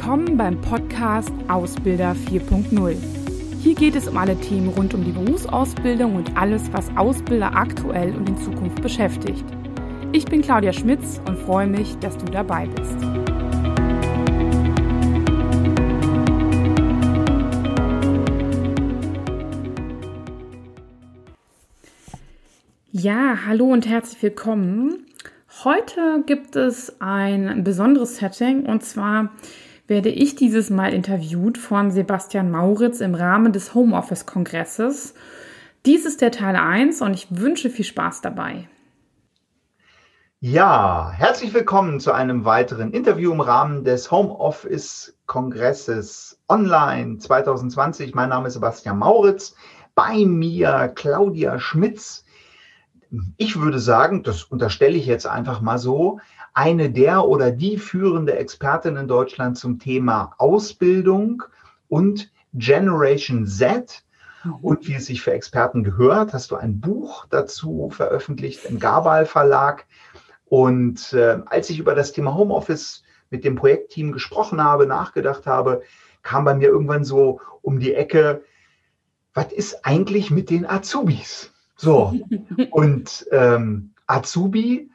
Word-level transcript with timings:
Willkommen 0.00 0.36
beim 0.36 0.60
Podcast 0.60 1.32
Ausbilder 1.48 2.14
4.0. 2.30 2.96
Hier 3.60 3.74
geht 3.74 3.96
es 3.96 4.06
um 4.06 4.16
alle 4.16 4.40
Themen 4.40 4.68
rund 4.68 4.94
um 4.94 5.02
die 5.04 5.10
Berufsausbildung 5.10 6.14
und 6.14 6.36
alles, 6.36 6.72
was 6.72 6.88
Ausbilder 6.96 7.52
aktuell 7.52 8.14
und 8.14 8.28
in 8.28 8.38
Zukunft 8.38 8.80
beschäftigt. 8.80 9.44
Ich 10.12 10.24
bin 10.24 10.40
Claudia 10.40 10.72
Schmitz 10.72 11.20
und 11.26 11.36
freue 11.36 11.66
mich, 11.66 11.96
dass 11.96 12.16
du 12.16 12.26
dabei 12.26 12.68
bist. 12.68 12.96
Ja, 22.92 23.40
hallo 23.46 23.66
und 23.66 23.88
herzlich 23.88 24.22
willkommen. 24.22 25.06
Heute 25.64 26.22
gibt 26.24 26.54
es 26.54 27.00
ein 27.00 27.64
besonderes 27.64 28.18
Setting 28.18 28.64
und 28.64 28.84
zwar 28.84 29.30
werde 29.88 30.10
ich 30.10 30.36
dieses 30.36 30.70
Mal 30.70 30.92
interviewt 30.92 31.56
von 31.56 31.90
Sebastian 31.90 32.50
Mauritz 32.50 33.00
im 33.00 33.14
Rahmen 33.14 33.54
des 33.54 33.72
Homeoffice-Kongresses. 33.74 35.14
Dies 35.86 36.04
ist 36.04 36.20
der 36.20 36.30
Teil 36.30 36.56
1 36.56 37.00
und 37.00 37.14
ich 37.14 37.28
wünsche 37.30 37.70
viel 37.70 37.86
Spaß 37.86 38.20
dabei. 38.20 38.68
Ja, 40.40 41.10
herzlich 41.10 41.54
willkommen 41.54 42.00
zu 42.00 42.12
einem 42.12 42.44
weiteren 42.44 42.92
Interview 42.92 43.32
im 43.32 43.40
Rahmen 43.40 43.82
des 43.82 44.10
Homeoffice-Kongresses 44.10 46.38
Online 46.50 47.16
2020. 47.16 48.14
Mein 48.14 48.28
Name 48.28 48.48
ist 48.48 48.54
Sebastian 48.54 48.98
Mauritz. 48.98 49.54
Bei 49.94 50.26
mir 50.26 50.92
Claudia 50.94 51.58
Schmitz. 51.58 52.26
Ich 53.38 53.58
würde 53.58 53.78
sagen, 53.78 54.22
das 54.22 54.44
unterstelle 54.44 54.98
ich 54.98 55.06
jetzt 55.06 55.26
einfach 55.26 55.62
mal 55.62 55.78
so, 55.78 56.20
eine 56.58 56.90
der 56.90 57.24
oder 57.24 57.52
die 57.52 57.78
führende 57.78 58.36
Expertin 58.36 58.96
in 58.96 59.06
Deutschland 59.06 59.56
zum 59.56 59.78
Thema 59.78 60.34
Ausbildung 60.38 61.44
und 61.86 62.32
Generation 62.52 63.46
Z. 63.46 64.02
Mhm. 64.42 64.54
Und 64.54 64.88
wie 64.88 64.94
es 64.94 65.06
sich 65.06 65.22
für 65.22 65.30
Experten 65.30 65.84
gehört, 65.84 66.32
hast 66.32 66.50
du 66.50 66.56
ein 66.56 66.80
Buch 66.80 67.26
dazu 67.30 67.90
veröffentlicht 67.92 68.64
im 68.64 68.80
Gabal 68.80 69.24
Verlag. 69.24 69.86
Und 70.46 71.12
äh, 71.12 71.38
als 71.46 71.70
ich 71.70 71.78
über 71.78 71.94
das 71.94 72.10
Thema 72.10 72.34
Homeoffice 72.34 73.04
mit 73.30 73.44
dem 73.44 73.54
Projektteam 73.54 74.10
gesprochen 74.10 74.60
habe, 74.60 74.84
nachgedacht 74.88 75.46
habe, 75.46 75.82
kam 76.24 76.44
bei 76.44 76.54
mir 76.54 76.70
irgendwann 76.70 77.04
so 77.04 77.40
um 77.62 77.78
die 77.78 77.94
Ecke, 77.94 78.42
was 79.32 79.52
ist 79.52 79.86
eigentlich 79.86 80.32
mit 80.32 80.50
den 80.50 80.66
Azubis? 80.66 81.52
So, 81.76 82.14
und 82.72 83.28
ähm, 83.30 83.92
Azubi, 84.08 84.90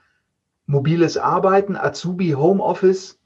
mobiles 0.74 1.18
Arbeiten, 1.18 1.78
Azubi, 1.78 2.32
Homeoffice, 2.32 3.20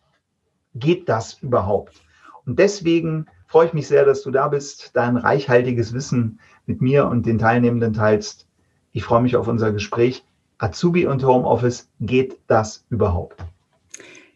geht 0.75 1.09
das 1.09 1.41
überhaupt? 1.41 2.01
Und 2.45 2.59
deswegen 2.59 3.25
freue 3.47 3.67
ich 3.67 3.73
mich 3.73 3.87
sehr, 3.87 4.05
dass 4.05 4.21
du 4.21 4.31
da 4.31 4.49
bist, 4.49 4.91
dein 4.95 5.17
reichhaltiges 5.17 5.93
Wissen 5.93 6.39
mit 6.65 6.81
mir 6.81 7.07
und 7.07 7.25
den 7.25 7.39
Teilnehmenden 7.39 7.93
teilst. 7.93 8.47
Ich 8.91 9.03
freue 9.03 9.21
mich 9.21 9.37
auf 9.37 9.47
unser 9.47 9.71
Gespräch. 9.71 10.23
Azubi 10.59 11.07
und 11.07 11.23
Homeoffice, 11.23 11.89
geht 12.01 12.37
das 12.47 12.85
überhaupt? 12.89 13.43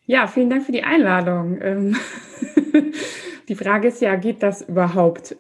Ja, 0.06 0.28
vielen 0.28 0.50
Dank 0.50 0.64
für 0.64 0.72
die 0.72 0.84
Einladung. 0.84 1.60
Ähm, 1.62 1.96
die 3.50 3.56
Frage 3.56 3.90
ist 3.90 4.02
ja, 4.02 4.16
geht 4.16 4.42
das 4.42 4.62
überhaupt? 4.62 5.36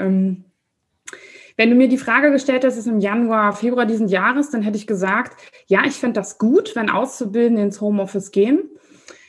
Wenn 1.62 1.70
du 1.70 1.76
mir 1.76 1.90
die 1.90 2.00
Frage 2.00 2.32
gestellt 2.32 2.66
hast, 2.66 2.76
ist 2.76 2.88
im 2.88 3.00
Januar, 3.00 3.54
Februar 3.54 3.86
diesen 3.86 4.08
Jahres, 4.08 4.50
dann 4.50 4.64
hätte 4.64 4.78
ich 4.78 4.88
gesagt, 4.88 5.40
ja, 5.68 5.86
ich 5.86 5.94
fände 5.94 6.20
das 6.20 6.40
gut, 6.40 6.76
wenn 6.76 6.90
Auszubildende 6.90 7.62
ins 7.62 7.80
Homeoffice 7.80 8.32
gehen. 8.32 8.64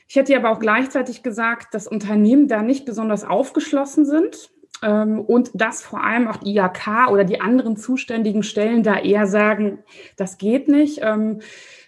Ich 0.08 0.16
hätte 0.16 0.34
aber 0.34 0.48
auch 0.48 0.58
gleichzeitig 0.58 1.22
gesagt, 1.22 1.74
dass 1.74 1.86
Unternehmen 1.86 2.48
da 2.48 2.62
nicht 2.62 2.86
besonders 2.86 3.24
aufgeschlossen 3.24 4.06
sind 4.06 4.50
und 4.88 5.50
dass 5.54 5.82
vor 5.82 6.02
allem 6.02 6.28
auch 6.28 6.38
die 6.38 6.56
IHK 6.56 7.10
oder 7.10 7.24
die 7.24 7.40
anderen 7.40 7.76
zuständigen 7.76 8.42
Stellen 8.42 8.82
da 8.82 8.98
eher 8.98 9.26
sagen, 9.26 9.78
das 10.16 10.38
geht 10.38 10.68
nicht. 10.68 11.00
Ähm, 11.02 11.40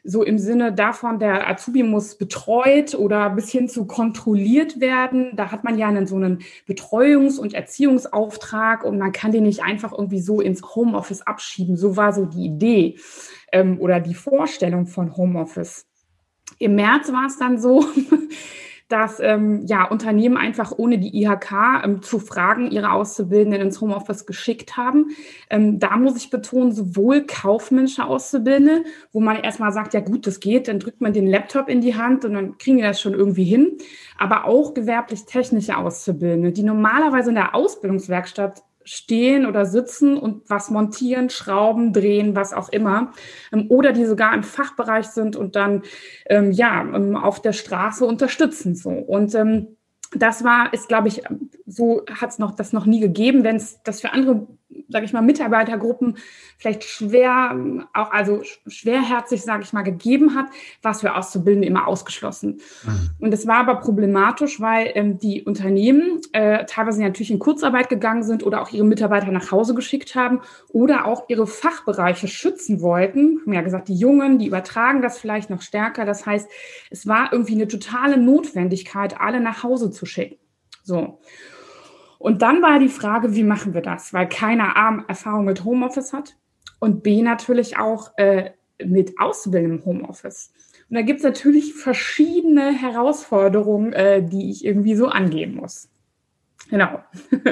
so 0.06 0.22
im 0.22 0.38
Sinne 0.38 0.72
davon, 0.72 1.19
der 1.19 1.49
Azubi 1.49 1.82
muss 1.82 2.16
betreut 2.16 2.94
oder 2.94 3.31
bis 3.31 3.50
hin 3.50 3.71
zu 3.71 3.87
kontrolliert 3.87 4.78
werden. 4.78 5.32
Da 5.34 5.50
hat 5.50 5.65
man 5.65 5.78
ja 5.78 5.88
einen 5.88 6.06
so 6.06 6.16
einen 6.16 6.43
Betreuungs- 6.69 7.38
und 7.38 7.55
Erziehungsauftrag 7.55 8.84
und 8.84 8.99
man 8.99 9.12
kann 9.12 9.32
den 9.32 9.44
nicht 9.44 9.62
einfach 9.65 9.93
irgendwie 9.93 10.21
so 10.21 10.43
ins 10.43 10.62
Homeoffice 10.75 11.22
abschieben. 11.22 11.76
So 11.76 11.97
war 11.97 12.12
so 12.12 12.26
die 12.26 12.44
Idee 12.44 12.99
ähm, 13.50 13.81
oder 13.81 13.99
die 13.99 14.15
Vorstellung 14.15 14.87
von 14.87 15.16
Homeoffice. 15.16 15.87
Im 16.59 16.75
März 16.75 17.11
war 17.11 17.26
es 17.26 17.38
dann 17.38 17.59
so, 17.59 17.84
dass 18.94 19.19
ähm, 19.19 19.66
ja, 19.66 19.88
Unternehmen 19.88 20.37
einfach 20.37 20.71
ohne 20.77 20.99
die 20.99 21.21
IHK 21.21 21.82
ähm, 21.82 22.03
zu 22.03 22.21
Fragen 22.21 22.71
ihre 22.71 22.93
Auszubildenden 22.93 23.60
ins 23.60 23.81
Homeoffice 23.81 24.25
geschickt 24.25 24.77
haben. 24.77 25.09
Ähm, 25.50 25.81
da 25.81 25.97
muss 25.97 26.16
ich 26.16 26.31
betonen, 26.31 26.71
sowohl 26.71 27.27
kaufmännische 27.27 28.05
Auszubildende, 28.05 28.84
wo 29.12 29.19
man 29.19 29.38
erstmal 29.38 29.72
sagt, 29.72 29.94
ja 29.94 30.00
gut, 30.00 30.28
das 30.28 30.38
geht, 30.38 30.69
dann 30.69 30.78
drückt 30.78 31.00
man 31.00 31.12
den 31.12 31.27
Laptop 31.27 31.69
in 31.69 31.81
die 31.81 31.97
Hand 31.97 32.25
und 32.25 32.34
dann 32.34 32.56
kriegen 32.56 32.77
die 32.77 32.84
das 32.84 33.00
schon 33.00 33.15
irgendwie 33.15 33.43
hin, 33.43 33.78
aber 34.16 34.44
auch 34.44 34.75
gewerblich-technische 34.75 35.76
Auszubildende, 35.76 36.53
die 36.53 36.62
normalerweise 36.62 37.31
in 37.31 37.34
der 37.34 37.56
Ausbildungswerkstatt 37.56 38.62
stehen 38.84 39.46
oder 39.46 39.66
sitzen 39.66 40.16
und 40.16 40.48
was 40.48 40.70
montieren, 40.70 41.30
schrauben, 41.30 41.92
drehen, 41.92 42.36
was 42.36 42.52
auch 42.52 42.68
immer. 42.68 43.12
Ähm, 43.52 43.66
oder 43.68 43.92
die 43.92 44.04
sogar 44.04 44.34
im 44.34 44.42
Fachbereich 44.42 45.06
sind 45.06 45.36
und 45.36 45.56
dann 45.56 45.82
ähm, 46.26 46.52
ja 46.52 46.82
ähm, 46.82 47.16
auf 47.16 47.40
der 47.40 47.52
Straße 47.52 48.04
unterstützen. 48.04 48.74
So. 48.74 48.90
Und 48.90 49.34
ähm, 49.34 49.76
das 50.14 50.44
war, 50.44 50.72
ist, 50.72 50.88
glaube 50.88 51.08
ich, 51.08 51.22
so 51.66 52.02
hat 52.08 52.30
es 52.30 52.38
noch 52.38 52.54
das 52.54 52.72
noch 52.72 52.86
nie 52.86 53.00
gegeben, 53.00 53.42
wenn 53.42 53.56
es 53.56 53.82
das 53.82 54.00
für 54.00 54.12
andere 54.12 54.46
sage 54.88 55.04
ich 55.04 55.12
mal, 55.12 55.22
Mitarbeitergruppen 55.22 56.18
vielleicht 56.58 56.84
schwer, 56.84 57.56
auch 57.92 58.10
also 58.10 58.42
schwerherzig, 58.66 59.42
sage 59.42 59.62
ich 59.62 59.72
mal, 59.72 59.82
gegeben 59.82 60.34
hat, 60.34 60.46
was 60.82 61.00
für 61.00 61.14
Auszubildende 61.14 61.66
immer 61.68 61.86
ausgeschlossen. 61.86 62.60
Mhm. 62.84 63.10
Und 63.20 63.30
das 63.30 63.46
war 63.46 63.56
aber 63.56 63.76
problematisch, 63.76 64.60
weil 64.60 64.90
ähm, 64.94 65.18
die 65.18 65.42
Unternehmen 65.42 66.20
äh, 66.32 66.64
teilweise 66.66 67.02
natürlich 67.02 67.30
in 67.30 67.38
Kurzarbeit 67.38 67.88
gegangen 67.88 68.22
sind 68.22 68.44
oder 68.44 68.62
auch 68.62 68.70
ihre 68.70 68.84
Mitarbeiter 68.84 69.30
nach 69.30 69.50
Hause 69.50 69.74
geschickt 69.74 70.14
haben 70.14 70.40
oder 70.68 71.06
auch 71.06 71.28
ihre 71.28 71.46
Fachbereiche 71.46 72.28
schützen 72.28 72.80
wollten. 72.80 73.40
Wir 73.44 73.46
haben 73.46 73.52
ja 73.52 73.62
gesagt, 73.62 73.88
die 73.88 73.96
Jungen, 73.96 74.38
die 74.38 74.46
übertragen 74.46 75.02
das 75.02 75.18
vielleicht 75.18 75.50
noch 75.50 75.62
stärker. 75.62 76.04
Das 76.04 76.26
heißt, 76.26 76.48
es 76.90 77.06
war 77.06 77.32
irgendwie 77.32 77.54
eine 77.54 77.68
totale 77.68 78.16
Notwendigkeit, 78.16 79.20
alle 79.20 79.40
nach 79.40 79.62
Hause 79.62 79.90
zu 79.90 80.06
schicken. 80.06 80.36
So. 80.82 81.18
Und 82.24 82.40
dann 82.40 82.62
war 82.62 82.78
die 82.78 82.88
Frage, 82.88 83.34
wie 83.34 83.44
machen 83.44 83.74
wir 83.74 83.82
das? 83.82 84.14
Weil 84.14 84.26
keiner 84.26 84.78
A, 84.78 85.04
Erfahrung 85.08 85.44
mit 85.44 85.62
Homeoffice 85.62 86.14
hat 86.14 86.38
und 86.78 87.02
B, 87.02 87.20
natürlich 87.20 87.76
auch 87.76 88.12
äh, 88.16 88.52
mit 88.82 89.20
Auszubildenden 89.20 89.80
im 89.80 89.84
Homeoffice. 89.84 90.50
Und 90.88 90.96
da 90.96 91.02
gibt 91.02 91.18
es 91.18 91.24
natürlich 91.24 91.74
verschiedene 91.74 92.72
Herausforderungen, 92.72 93.92
äh, 93.92 94.26
die 94.26 94.50
ich 94.50 94.64
irgendwie 94.64 94.94
so 94.94 95.08
angehen 95.08 95.54
muss. 95.54 95.90
Genau. 96.70 97.04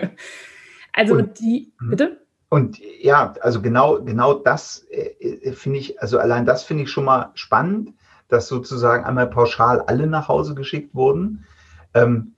also 0.95 1.17
und, 1.17 1.39
die, 1.39 1.75
mhm. 1.79 1.91
bitte? 1.91 2.21
Und 2.49 2.79
ja, 2.99 3.35
also 3.43 3.61
genau, 3.61 4.03
genau 4.03 4.33
das 4.33 4.87
äh, 4.89 5.53
finde 5.53 5.81
ich, 5.81 6.01
also 6.01 6.19
allein 6.19 6.47
das 6.47 6.63
finde 6.63 6.85
ich 6.85 6.91
schon 6.91 7.05
mal 7.05 7.31
spannend, 7.35 7.91
dass 8.29 8.49
sozusagen 8.49 9.05
einmal 9.05 9.27
pauschal 9.27 9.83
alle 9.83 10.07
nach 10.07 10.29
Hause 10.29 10.55
geschickt 10.55 10.95
wurden. 10.95 11.45
Ähm, 11.93 12.33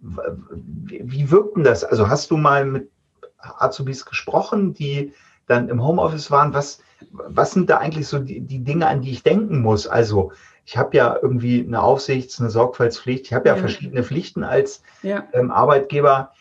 wie 0.00 1.30
wirkt 1.30 1.56
denn 1.56 1.64
das? 1.64 1.84
Also 1.84 2.08
hast 2.08 2.30
du 2.30 2.36
mal 2.36 2.64
mit 2.64 2.90
Azubis 3.38 4.04
gesprochen, 4.04 4.74
die 4.74 5.12
dann 5.46 5.68
im 5.68 5.82
Homeoffice 5.82 6.30
waren? 6.30 6.52
Was, 6.54 6.80
was 7.10 7.52
sind 7.52 7.70
da 7.70 7.78
eigentlich 7.78 8.08
so 8.08 8.18
die, 8.18 8.40
die 8.40 8.62
Dinge, 8.62 8.86
an 8.86 9.02
die 9.02 9.12
ich 9.12 9.22
denken 9.22 9.62
muss? 9.62 9.86
Also 9.86 10.32
ich 10.64 10.76
habe 10.76 10.96
ja 10.96 11.16
irgendwie 11.20 11.60
eine 11.60 11.82
Aufsichts-, 11.82 12.40
eine 12.40 12.50
Sorgfaltspflicht. 12.50 13.26
Ich 13.26 13.32
habe 13.32 13.48
ja, 13.48 13.54
ja, 13.54 13.60
verschiedene 13.60 14.02
Pflichten 14.02 14.44
als 14.44 14.82
ja. 15.02 15.26
ähm, 15.32 15.50
Arbeitgeber. 15.50 16.32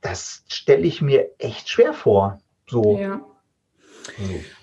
Das 0.00 0.44
stelle 0.48 0.82
ich 0.82 1.00
mir 1.00 1.30
echt 1.38 1.68
schwer 1.68 1.94
vor. 1.94 2.40
So. 2.66 2.98
Ja. 2.98 3.20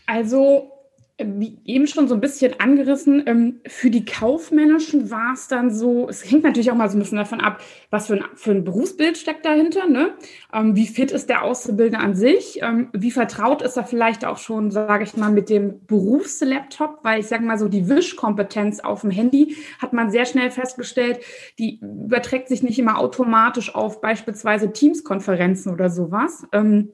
Also 0.06 0.72
wie 1.19 1.57
eben 1.66 1.88
schon 1.88 2.07
so 2.07 2.16
ein 2.16 2.21
bisschen 2.21 2.60
angerissen, 2.60 3.24
ähm, 3.25 3.60
für 3.68 3.89
die 3.89 4.06
Kaufmännischen 4.06 5.12
war 5.12 5.33
es 5.33 5.48
dann 5.48 5.74
so, 5.74 6.07
es 6.07 6.30
hängt 6.30 6.44
natürlich 6.44 6.71
auch 6.71 6.75
mal 6.75 6.89
so 6.89 6.98
ein 6.98 7.00
bisschen 7.00 7.18
davon 7.18 7.42
ab, 7.42 7.62
was 7.89 8.07
für 8.07 8.13
ein, 8.13 8.24
für 8.36 8.51
ein 8.51 8.63
Berufsbild 8.63 9.18
steckt 9.18 9.45
dahinter, 9.45 9.88
ne? 9.88 10.13
Ähm, 10.54 10.75
wie 10.75 10.88
fit 10.88 11.12
ist 11.12 11.30
der 11.30 11.44
Auszubildende 11.44 12.00
an 12.00 12.16
sich, 12.16 12.62
ähm, 12.62 12.89
wie 12.94 13.12
vertraut 13.12 13.62
ist 13.62 13.77
er 13.77 13.83
vielleicht 13.83 14.25
auch 14.25 14.38
schon, 14.38 14.71
sage 14.71 15.04
ich 15.04 15.18
mal, 15.18 15.31
mit 15.31 15.50
dem 15.50 15.86
Berufslaptop, 15.86 17.00
weil 17.04 17.19
ich 17.19 17.27
sage 17.27 17.44
mal 17.44 17.57
so, 17.57 17.68
die 17.68 17.89
Wischkompetenz 17.89 18.80
auf 18.80 19.01
dem 19.01 19.12
Handy 19.12 19.57
hat 19.80 19.94
man 19.94 20.12
sehr 20.12 20.25
schnell 20.25 20.51
festgestellt, 20.51 21.19
die 21.57 21.80
überträgt 21.81 22.48
sich 22.48 22.63
nicht 22.63 22.80
immer 22.80 22.98
automatisch 22.98 23.75
auf 23.75 24.01
beispielsweise 24.01 24.71
Teams-Konferenzen 24.71 25.74
oder 25.74 25.89
sowas. 25.89 26.45
Ähm, 26.54 26.94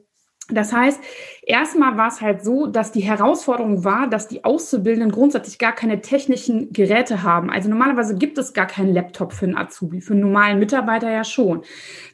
Das 0.50 0.72
heißt, 0.72 1.02
erstmal 1.42 1.98
war 1.98 2.08
es 2.08 2.22
halt 2.22 2.44
so, 2.44 2.68
dass 2.68 2.92
die 2.92 3.02
Herausforderung 3.02 3.84
war, 3.84 4.08
dass 4.08 4.28
die 4.28 4.44
Auszubildenden 4.44 5.12
grundsätzlich 5.12 5.58
gar 5.58 5.74
keine 5.74 6.02
technischen 6.02 6.72
Geräte 6.72 7.24
haben. 7.24 7.50
Also 7.50 7.68
normalerweise 7.68 8.16
gibt 8.16 8.38
es 8.38 8.54
gar 8.54 8.68
keinen 8.68 8.94
Laptop 8.94 9.34
für 9.34 9.46
einen 9.46 9.58
Azubi, 9.58 10.02
für 10.02 10.14
einen 10.14 10.22
normalen 10.22 10.60
Mitarbeiter 10.60 11.10
ja 11.10 11.24
schon. 11.24 11.64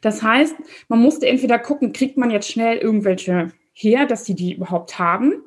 Das 0.00 0.22
heißt, 0.22 0.56
man 0.88 1.00
musste 1.00 1.26
entweder 1.26 1.58
gucken, 1.58 1.92
kriegt 1.92 2.16
man 2.16 2.30
jetzt 2.30 2.50
schnell 2.50 2.78
irgendwelche 2.78 3.48
her, 3.74 4.06
dass 4.06 4.24
sie 4.24 4.34
die 4.34 4.54
überhaupt 4.54 4.98
haben? 4.98 5.42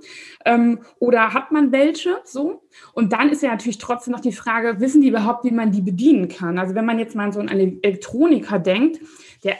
Ähm, 0.45 0.81
oder 0.99 1.33
hat 1.33 1.51
man 1.51 1.71
welche 1.71 2.17
so? 2.23 2.63
Und 2.93 3.13
dann 3.13 3.29
ist 3.29 3.41
ja 3.41 3.49
natürlich 3.49 3.77
trotzdem 3.77 4.13
noch 4.13 4.19
die 4.19 4.31
Frage, 4.31 4.79
wissen 4.79 5.01
die 5.01 5.09
überhaupt, 5.09 5.43
wie 5.45 5.51
man 5.51 5.71
die 5.71 5.81
bedienen 5.81 6.27
kann? 6.27 6.59
Also 6.59 6.75
wenn 6.75 6.85
man 6.85 6.99
jetzt 6.99 7.15
mal 7.15 7.31
so 7.31 7.39
an 7.39 7.49
einen 7.49 7.81
Elektroniker 7.83 8.59
denkt, 8.59 8.99
der 9.43 9.55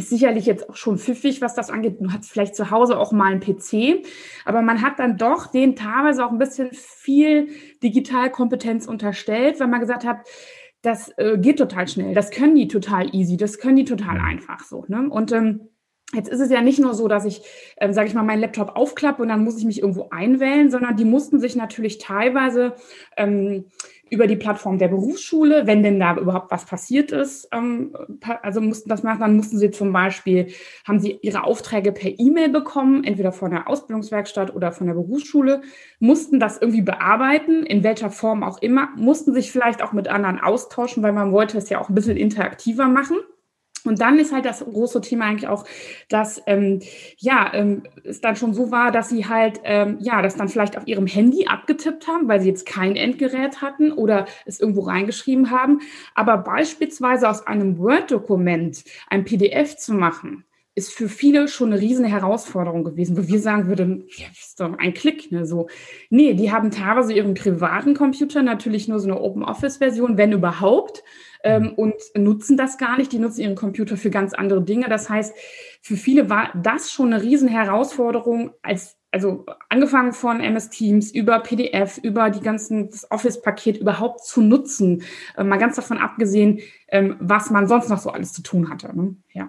ist 0.00 0.10
sicherlich 0.10 0.46
jetzt 0.46 0.68
auch 0.68 0.76
schon 0.76 0.98
pfiffig, 0.98 1.40
was 1.40 1.54
das 1.54 1.70
angeht. 1.70 1.98
Du 2.00 2.10
hast 2.12 2.30
vielleicht 2.30 2.56
zu 2.56 2.70
Hause 2.70 2.98
auch 2.98 3.12
mal 3.12 3.32
einen 3.32 3.40
PC, 3.40 4.04
aber 4.44 4.62
man 4.62 4.82
hat 4.82 4.98
dann 4.98 5.16
doch 5.16 5.46
den 5.46 5.76
teilweise 5.76 6.24
auch 6.24 6.32
ein 6.32 6.38
bisschen 6.38 6.70
viel 6.72 7.48
Digitalkompetenz 7.82 8.86
unterstellt, 8.86 9.60
weil 9.60 9.68
man 9.68 9.80
gesagt 9.80 10.04
hat, 10.04 10.26
das 10.82 11.12
äh, 11.18 11.36
geht 11.38 11.58
total 11.58 11.86
schnell, 11.88 12.14
das 12.14 12.30
können 12.30 12.54
die 12.54 12.66
total 12.66 13.14
easy, 13.14 13.36
das 13.36 13.58
können 13.58 13.76
die 13.76 13.84
total 13.84 14.18
einfach 14.18 14.64
so. 14.64 14.84
Ne? 14.88 15.08
Und 15.10 15.30
ähm, 15.32 15.68
Jetzt 16.12 16.28
ist 16.28 16.40
es 16.40 16.50
ja 16.50 16.60
nicht 16.60 16.80
nur 16.80 16.94
so, 16.94 17.06
dass 17.06 17.24
ich, 17.24 17.42
ähm, 17.76 17.92
sage 17.92 18.08
ich 18.08 18.14
mal, 18.14 18.24
meinen 18.24 18.40
Laptop 18.40 18.76
aufklappe 18.76 19.22
und 19.22 19.28
dann 19.28 19.44
muss 19.44 19.58
ich 19.58 19.64
mich 19.64 19.80
irgendwo 19.80 20.08
einwählen, 20.10 20.70
sondern 20.70 20.96
die 20.96 21.04
mussten 21.04 21.38
sich 21.38 21.54
natürlich 21.54 21.98
teilweise 21.98 22.74
ähm, 23.16 23.66
über 24.10 24.26
die 24.26 24.36
Plattform 24.36 24.78
der 24.78 24.88
Berufsschule, 24.88 25.68
wenn 25.68 25.84
denn 25.84 26.00
da 26.00 26.16
überhaupt 26.16 26.50
was 26.50 26.64
passiert 26.64 27.12
ist, 27.12 27.48
ähm, 27.52 27.94
also 28.42 28.60
mussten 28.60 28.88
das 28.88 29.04
machen, 29.04 29.20
dann 29.20 29.36
mussten 29.36 29.56
sie 29.56 29.70
zum 29.70 29.92
Beispiel, 29.92 30.48
haben 30.84 30.98
sie 30.98 31.18
ihre 31.22 31.44
Aufträge 31.44 31.92
per 31.92 32.10
E-Mail 32.18 32.48
bekommen, 32.48 33.04
entweder 33.04 33.30
von 33.30 33.52
der 33.52 33.68
Ausbildungswerkstatt 33.68 34.54
oder 34.54 34.72
von 34.72 34.88
der 34.88 34.94
Berufsschule, 34.94 35.62
mussten 36.00 36.40
das 36.40 36.58
irgendwie 36.60 36.82
bearbeiten, 36.82 37.64
in 37.64 37.84
welcher 37.84 38.10
Form 38.10 38.42
auch 38.42 38.60
immer, 38.60 38.88
mussten 38.96 39.32
sich 39.32 39.52
vielleicht 39.52 39.80
auch 39.80 39.92
mit 39.92 40.08
anderen 40.08 40.40
austauschen, 40.40 41.04
weil 41.04 41.12
man 41.12 41.30
wollte 41.30 41.56
es 41.56 41.70
ja 41.70 41.80
auch 41.80 41.88
ein 41.88 41.94
bisschen 41.94 42.16
interaktiver 42.16 42.88
machen. 42.88 43.18
Und 43.84 44.00
dann 44.00 44.18
ist 44.18 44.32
halt 44.32 44.44
das 44.44 44.64
große 44.64 45.00
Thema 45.00 45.26
eigentlich 45.26 45.48
auch, 45.48 45.64
dass 46.08 46.42
ähm, 46.46 46.80
ja 47.18 47.50
ähm, 47.54 47.82
es 48.04 48.20
dann 48.20 48.36
schon 48.36 48.54
so 48.54 48.70
war, 48.70 48.90
dass 48.92 49.08
sie 49.08 49.26
halt 49.26 49.60
ähm, 49.64 49.98
ja 50.00 50.22
das 50.22 50.36
dann 50.36 50.48
vielleicht 50.48 50.76
auf 50.76 50.86
ihrem 50.86 51.06
Handy 51.06 51.46
abgetippt 51.46 52.06
haben, 52.06 52.28
weil 52.28 52.40
sie 52.40 52.48
jetzt 52.48 52.66
kein 52.66 52.96
Endgerät 52.96 53.62
hatten 53.62 53.92
oder 53.92 54.26
es 54.46 54.60
irgendwo 54.60 54.82
reingeschrieben 54.82 55.50
haben. 55.50 55.80
Aber 56.14 56.38
beispielsweise 56.38 57.28
aus 57.28 57.46
einem 57.46 57.78
Word-Dokument 57.78 58.84
ein 59.08 59.24
PDF 59.24 59.76
zu 59.76 59.94
machen, 59.94 60.44
ist 60.74 60.92
für 60.92 61.08
viele 61.08 61.48
schon 61.48 61.72
eine 61.72 61.80
riesen 61.80 62.04
Herausforderung 62.04 62.84
gewesen, 62.84 63.16
wo 63.16 63.26
wir 63.26 63.40
sagen 63.40 63.66
würden, 63.66 64.04
ja, 64.16 64.26
ist 64.32 64.60
doch 64.60 64.78
ein 64.78 64.94
Klick, 64.94 65.32
ne, 65.32 65.44
so. 65.44 65.68
Nee, 66.10 66.34
die 66.34 66.52
haben 66.52 66.70
teilweise 66.70 67.12
ihren 67.12 67.34
privaten 67.34 67.94
Computer 67.94 68.42
natürlich 68.42 68.86
nur 68.88 69.00
so 69.00 69.08
eine 69.08 69.20
Open 69.20 69.42
Office 69.42 69.78
Version, 69.78 70.16
wenn 70.16 70.32
überhaupt 70.32 71.02
ähm, 71.44 71.62
mhm. 71.62 71.68
und 71.70 71.94
nutzen 72.16 72.56
das 72.56 72.78
gar 72.78 72.96
nicht. 72.96 73.12
Die 73.12 73.18
nutzen 73.18 73.40
ihren 73.42 73.54
Computer 73.54 73.96
für 73.96 74.10
ganz 74.10 74.34
andere 74.34 74.62
Dinge. 74.62 74.88
Das 74.88 75.08
heißt, 75.08 75.34
für 75.82 75.96
viele 75.96 76.30
war 76.30 76.50
das 76.54 76.90
schon 76.90 77.12
eine 77.12 77.22
riesen 77.22 77.48
Herausforderung, 77.48 78.52
als 78.62 78.96
also 79.12 79.44
angefangen 79.68 80.12
von 80.12 80.40
MS 80.40 80.70
Teams 80.70 81.10
über 81.10 81.40
PDF, 81.40 81.98
über 81.98 82.30
die 82.30 82.40
ganzen 82.40 82.90
das 82.90 83.10
Office-Paket 83.10 83.78
überhaupt 83.78 84.24
zu 84.24 84.40
nutzen. 84.40 85.02
Äh, 85.36 85.44
mal 85.44 85.58
ganz 85.58 85.76
davon 85.76 85.98
abgesehen, 85.98 86.60
ähm, 86.88 87.16
was 87.18 87.50
man 87.50 87.66
sonst 87.66 87.88
noch 87.88 87.98
so 87.98 88.10
alles 88.10 88.32
zu 88.32 88.42
tun 88.42 88.70
hatte. 88.70 88.94
Ne? 88.96 89.16
Ja. 89.32 89.48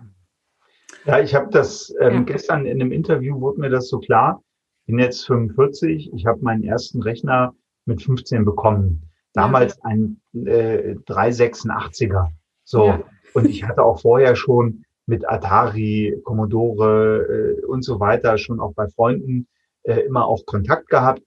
Ja, 1.06 1.20
ich 1.20 1.34
habe 1.34 1.50
das 1.52 1.94
ähm, 2.00 2.14
ja. 2.14 2.22
gestern 2.22 2.66
in 2.66 2.82
einem 2.82 2.92
Interview 2.92 3.40
wurde 3.40 3.60
mir 3.60 3.70
das 3.70 3.88
so 3.88 4.00
klar. 4.00 4.44
Ich 4.82 4.88
bin 4.88 5.00
jetzt 5.00 5.26
45, 5.26 6.12
ich 6.14 6.26
habe 6.26 6.42
meinen 6.42 6.64
ersten 6.64 7.02
Rechner 7.02 7.54
mit 7.86 8.02
15 8.02 8.46
bekommen. 8.46 9.11
Damals 9.34 9.78
ja. 9.78 9.82
ein 9.84 10.22
äh, 10.34 10.96
386er. 11.08 12.28
So. 12.64 12.88
Ja. 12.88 13.04
Und 13.34 13.50
ich 13.50 13.64
hatte 13.64 13.84
auch 13.84 14.02
vorher 14.02 14.36
schon 14.36 14.84
mit 15.06 15.28
Atari, 15.28 16.20
Commodore 16.24 17.58
äh, 17.62 17.66
und 17.66 17.84
so 17.84 18.00
weiter 18.00 18.38
schon 18.38 18.60
auch 18.60 18.74
bei 18.74 18.88
Freunden 18.88 19.48
äh, 19.84 20.02
immer 20.02 20.26
auch 20.26 20.46
Kontakt 20.46 20.90
gehabt. 20.90 21.22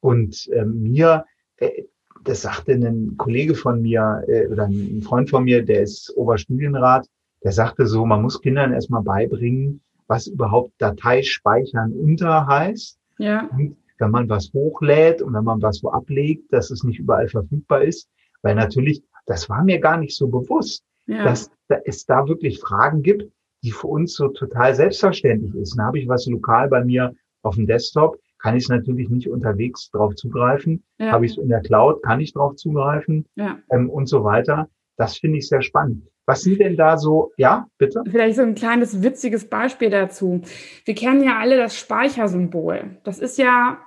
Und 0.00 0.48
äh, 0.52 0.64
mir, 0.64 1.24
äh, 1.56 1.84
das 2.24 2.42
sagte 2.42 2.72
ein 2.72 3.16
Kollege 3.16 3.54
von 3.54 3.82
mir 3.82 4.24
äh, 4.28 4.46
oder 4.46 4.64
ein 4.64 5.02
Freund 5.02 5.30
von 5.30 5.44
mir, 5.44 5.64
der 5.64 5.82
ist 5.82 6.12
Oberstudienrat, 6.16 7.06
der 7.44 7.52
sagte 7.52 7.86
so, 7.86 8.04
man 8.04 8.22
muss 8.22 8.40
Kindern 8.40 8.72
erstmal 8.72 9.02
beibringen, 9.02 9.80
was 10.06 10.26
überhaupt 10.26 10.72
Dateispeichern 10.78 11.92
unter 11.92 12.46
heißt. 12.46 12.98
Ja. 13.18 13.48
Und 13.52 13.76
wenn 13.98 14.10
man 14.10 14.28
was 14.28 14.52
hochlädt 14.52 15.22
und 15.22 15.34
wenn 15.34 15.44
man 15.44 15.62
was 15.62 15.82
wo 15.82 15.90
ablegt, 15.90 16.52
dass 16.52 16.70
es 16.70 16.84
nicht 16.84 16.98
überall 16.98 17.28
verfügbar 17.28 17.82
ist. 17.82 18.08
Weil 18.42 18.54
natürlich, 18.54 19.02
das 19.26 19.48
war 19.48 19.64
mir 19.64 19.80
gar 19.80 19.96
nicht 19.96 20.16
so 20.16 20.28
bewusst, 20.28 20.84
ja. 21.06 21.24
dass 21.24 21.50
es 21.84 22.06
da 22.06 22.26
wirklich 22.26 22.60
Fragen 22.60 23.02
gibt, 23.02 23.30
die 23.62 23.72
für 23.72 23.88
uns 23.88 24.14
so 24.14 24.28
total 24.28 24.74
selbstverständlich 24.74 25.54
ist. 25.54 25.76
Dann 25.76 25.86
habe 25.86 25.98
ich 25.98 26.08
was 26.08 26.26
lokal 26.26 26.68
bei 26.68 26.84
mir 26.84 27.14
auf 27.42 27.56
dem 27.56 27.66
Desktop, 27.66 28.18
kann 28.38 28.56
ich 28.56 28.64
es 28.64 28.68
natürlich 28.68 29.08
nicht 29.08 29.28
unterwegs 29.28 29.90
drauf 29.90 30.14
zugreifen. 30.14 30.84
Ja. 30.98 31.12
Habe 31.12 31.26
ich 31.26 31.32
es 31.32 31.38
in 31.38 31.48
der 31.48 31.60
Cloud, 31.60 32.02
kann 32.02 32.20
ich 32.20 32.32
drauf 32.32 32.54
zugreifen 32.54 33.26
ja. 33.34 33.58
ähm, 33.70 33.90
und 33.90 34.08
so 34.08 34.22
weiter. 34.22 34.68
Das 34.96 35.18
finde 35.18 35.38
ich 35.38 35.48
sehr 35.48 35.62
spannend. 35.62 36.04
Was 36.26 36.42
sind 36.42 36.60
denn 36.60 36.76
da 36.76 36.98
so, 36.98 37.32
ja, 37.36 37.66
bitte? 37.78 38.02
Vielleicht 38.08 38.36
so 38.36 38.42
ein 38.42 38.54
kleines 38.54 39.02
witziges 39.02 39.48
Beispiel 39.48 39.90
dazu. 39.90 40.42
Wir 40.84 40.94
kennen 40.94 41.22
ja 41.22 41.38
alle 41.38 41.56
das 41.56 41.76
Speichersymbol. 41.76 42.98
Das 43.02 43.18
ist 43.18 43.38
ja 43.38 43.78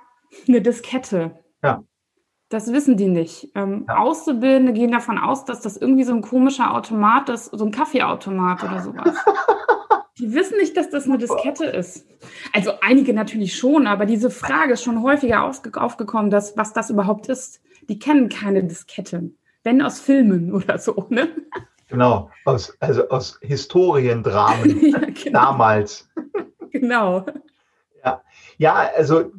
eine 0.48 0.62
Diskette. 0.62 1.38
Ja. 1.62 1.84
Das 2.48 2.70
wissen 2.72 2.96
die 2.96 3.08
nicht. 3.08 3.48
Ähm, 3.54 3.86
ja. 3.88 3.96
Auszubildende 3.96 4.74
gehen 4.74 4.92
davon 4.92 5.18
aus, 5.18 5.44
dass 5.44 5.62
das 5.62 5.76
irgendwie 5.76 6.04
so 6.04 6.12
ein 6.12 6.22
komischer 6.22 6.74
Automat 6.74 7.28
ist, 7.30 7.46
so 7.46 7.64
ein 7.64 7.70
Kaffeeautomat 7.70 8.62
oder 8.62 8.82
sowas. 8.82 9.16
die 10.18 10.34
wissen 10.34 10.58
nicht, 10.58 10.76
dass 10.76 10.90
das 10.90 11.06
eine 11.06 11.18
Diskette 11.18 11.64
ist. 11.64 12.06
Also 12.52 12.72
einige 12.82 13.14
natürlich 13.14 13.56
schon, 13.56 13.86
aber 13.86 14.04
diese 14.04 14.30
Frage 14.30 14.74
ist 14.74 14.82
schon 14.82 15.02
häufiger 15.02 15.44
aufgekommen, 15.44 16.30
dass, 16.30 16.56
was 16.56 16.74
das 16.74 16.90
überhaupt 16.90 17.28
ist. 17.28 17.62
Die 17.88 17.98
kennen 17.98 18.28
keine 18.28 18.62
Disketten. 18.64 19.38
Wenn 19.64 19.80
aus 19.80 20.00
Filmen 20.00 20.52
oder 20.54 20.78
so, 20.78 21.06
ne? 21.08 21.28
Genau, 21.88 22.30
aus, 22.44 22.74
also 22.80 23.08
aus 23.08 23.38
Historiendramen 23.42 24.80
ja, 24.90 24.98
genau. 24.98 25.40
damals. 25.40 26.08
Genau. 26.70 27.26
Ja, 28.62 28.88
also 28.96 29.32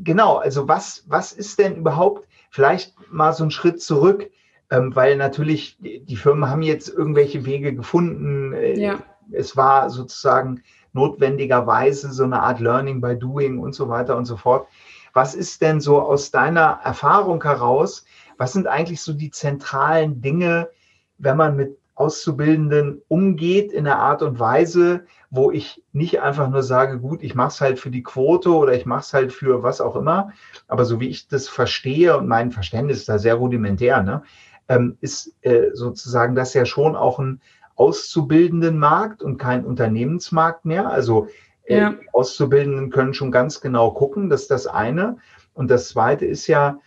genau, 0.00 0.36
also 0.36 0.68
was, 0.68 1.02
was 1.08 1.32
ist 1.32 1.58
denn 1.58 1.76
überhaupt, 1.76 2.28
vielleicht 2.50 2.94
mal 3.10 3.32
so 3.32 3.42
einen 3.42 3.50
Schritt 3.50 3.80
zurück, 3.80 4.30
ähm, 4.70 4.94
weil 4.94 5.16
natürlich 5.16 5.78
die 5.80 6.16
Firmen 6.16 6.50
haben 6.50 6.60
jetzt 6.60 6.90
irgendwelche 6.90 7.46
Wege 7.46 7.74
gefunden. 7.74 8.52
Äh, 8.52 8.78
ja. 8.78 8.98
Es 9.32 9.56
war 9.56 9.88
sozusagen 9.88 10.62
notwendigerweise 10.92 12.12
so 12.12 12.24
eine 12.24 12.42
Art 12.42 12.60
Learning 12.60 13.00
by 13.00 13.16
Doing 13.16 13.60
und 13.60 13.74
so 13.74 13.88
weiter 13.88 14.14
und 14.14 14.26
so 14.26 14.36
fort. 14.36 14.68
Was 15.14 15.34
ist 15.34 15.62
denn 15.62 15.80
so 15.80 16.02
aus 16.02 16.30
deiner 16.30 16.80
Erfahrung 16.84 17.42
heraus, 17.42 18.04
was 18.36 18.52
sind 18.52 18.66
eigentlich 18.66 19.00
so 19.00 19.14
die 19.14 19.30
zentralen 19.30 20.20
Dinge, 20.20 20.68
wenn 21.16 21.38
man 21.38 21.56
mit 21.56 21.78
Auszubildenden 21.96 23.02
umgeht 23.08 23.72
in 23.72 23.86
einer 23.86 23.98
Art 23.98 24.22
und 24.22 24.40
Weise, 24.40 25.04
wo 25.30 25.50
ich 25.50 25.82
nicht 25.92 26.20
einfach 26.20 26.48
nur 26.48 26.62
sage, 26.62 26.98
gut, 26.98 27.22
ich 27.22 27.34
mache 27.34 27.48
es 27.48 27.60
halt 27.60 27.78
für 27.78 27.90
die 27.90 28.02
Quote 28.02 28.50
oder 28.50 28.74
ich 28.74 28.84
mache 28.84 29.00
es 29.00 29.14
halt 29.14 29.32
für 29.32 29.62
was 29.62 29.80
auch 29.80 29.94
immer. 29.94 30.32
Aber 30.66 30.84
so 30.84 31.00
wie 31.00 31.08
ich 31.08 31.28
das 31.28 31.48
verstehe 31.48 32.16
und 32.16 32.26
mein 32.26 32.50
Verständnis 32.50 32.98
ist 32.98 33.08
da 33.08 33.18
sehr 33.18 33.36
rudimentär, 33.36 34.02
ne, 34.02 34.22
ähm, 34.68 34.96
ist 35.00 35.34
äh, 35.42 35.70
sozusagen 35.72 36.34
das 36.34 36.54
ja 36.54 36.64
schon 36.64 36.96
auch 36.96 37.18
ein 37.18 37.40
auszubildenden 37.76 38.78
Markt 38.78 39.22
und 39.22 39.38
kein 39.38 39.64
Unternehmensmarkt 39.64 40.64
mehr. 40.64 40.90
Also 40.90 41.28
äh, 41.64 41.78
ja. 41.78 41.94
Auszubildenden 42.12 42.90
können 42.90 43.14
schon 43.14 43.30
ganz 43.30 43.60
genau 43.60 43.92
gucken, 43.92 44.30
das 44.30 44.42
ist 44.42 44.50
das 44.50 44.66
eine. 44.66 45.18
Und 45.54 45.70
das 45.70 45.88
zweite 45.88 46.26
ist 46.26 46.46
ja, 46.46 46.78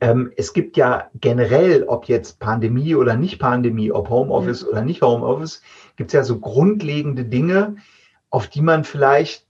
ähm, 0.00 0.32
es 0.36 0.52
gibt 0.52 0.76
ja 0.76 1.10
generell, 1.14 1.84
ob 1.84 2.06
jetzt 2.06 2.38
Pandemie 2.38 2.94
oder 2.94 3.16
nicht 3.16 3.38
Pandemie, 3.38 3.92
ob 3.92 4.08
Homeoffice 4.08 4.62
mhm. 4.62 4.68
oder 4.68 4.82
nicht 4.82 5.02
Homeoffice, 5.02 5.62
gibt 5.96 6.10
es 6.10 6.14
ja 6.14 6.24
so 6.24 6.38
grundlegende 6.38 7.24
Dinge, 7.24 7.76
auf 8.30 8.48
die 8.48 8.62
man 8.62 8.84
vielleicht 8.84 9.46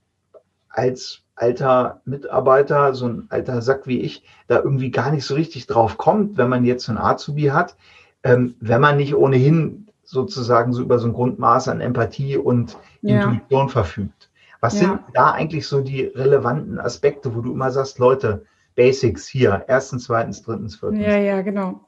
als 0.69 1.21
alter 1.35 2.01
Mitarbeiter, 2.05 2.93
so 2.93 3.07
ein 3.07 3.27
alter 3.29 3.61
Sack 3.61 3.87
wie 3.87 4.01
ich, 4.01 4.23
da 4.47 4.57
irgendwie 4.57 4.91
gar 4.91 5.11
nicht 5.11 5.25
so 5.25 5.35
richtig 5.35 5.67
drauf 5.67 5.97
kommt, 5.97 6.37
wenn 6.37 6.49
man 6.49 6.65
jetzt 6.65 6.85
so 6.85 6.91
ein 6.91 6.97
Azubi 6.97 7.45
hat, 7.45 7.75
ähm, 8.23 8.55
wenn 8.59 8.81
man 8.81 8.97
nicht 8.97 9.15
ohnehin 9.15 9.87
sozusagen 10.03 10.73
so 10.73 10.81
über 10.81 10.99
so 10.99 11.07
ein 11.07 11.13
Grundmaß 11.13 11.67
an 11.69 11.81
Empathie 11.81 12.37
und 12.37 12.77
ja. 13.01 13.23
Intuition 13.23 13.69
verfügt. 13.69 14.29
Was 14.59 14.75
ja. 14.75 14.81
sind 14.81 14.99
da 15.13 15.31
eigentlich 15.31 15.67
so 15.67 15.81
die 15.81 16.03
relevanten 16.03 16.79
Aspekte, 16.79 17.35
wo 17.35 17.41
du 17.41 17.53
immer 17.53 17.71
sagst, 17.71 17.97
Leute, 17.97 18.45
Basics 18.81 19.27
hier, 19.27 19.65
erstens, 19.67 20.05
zweitens, 20.05 20.41
drittens, 20.41 20.75
viertens. 20.75 21.01
Ja, 21.01 21.17
ja, 21.17 21.41
genau. 21.41 21.85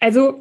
Also 0.00 0.40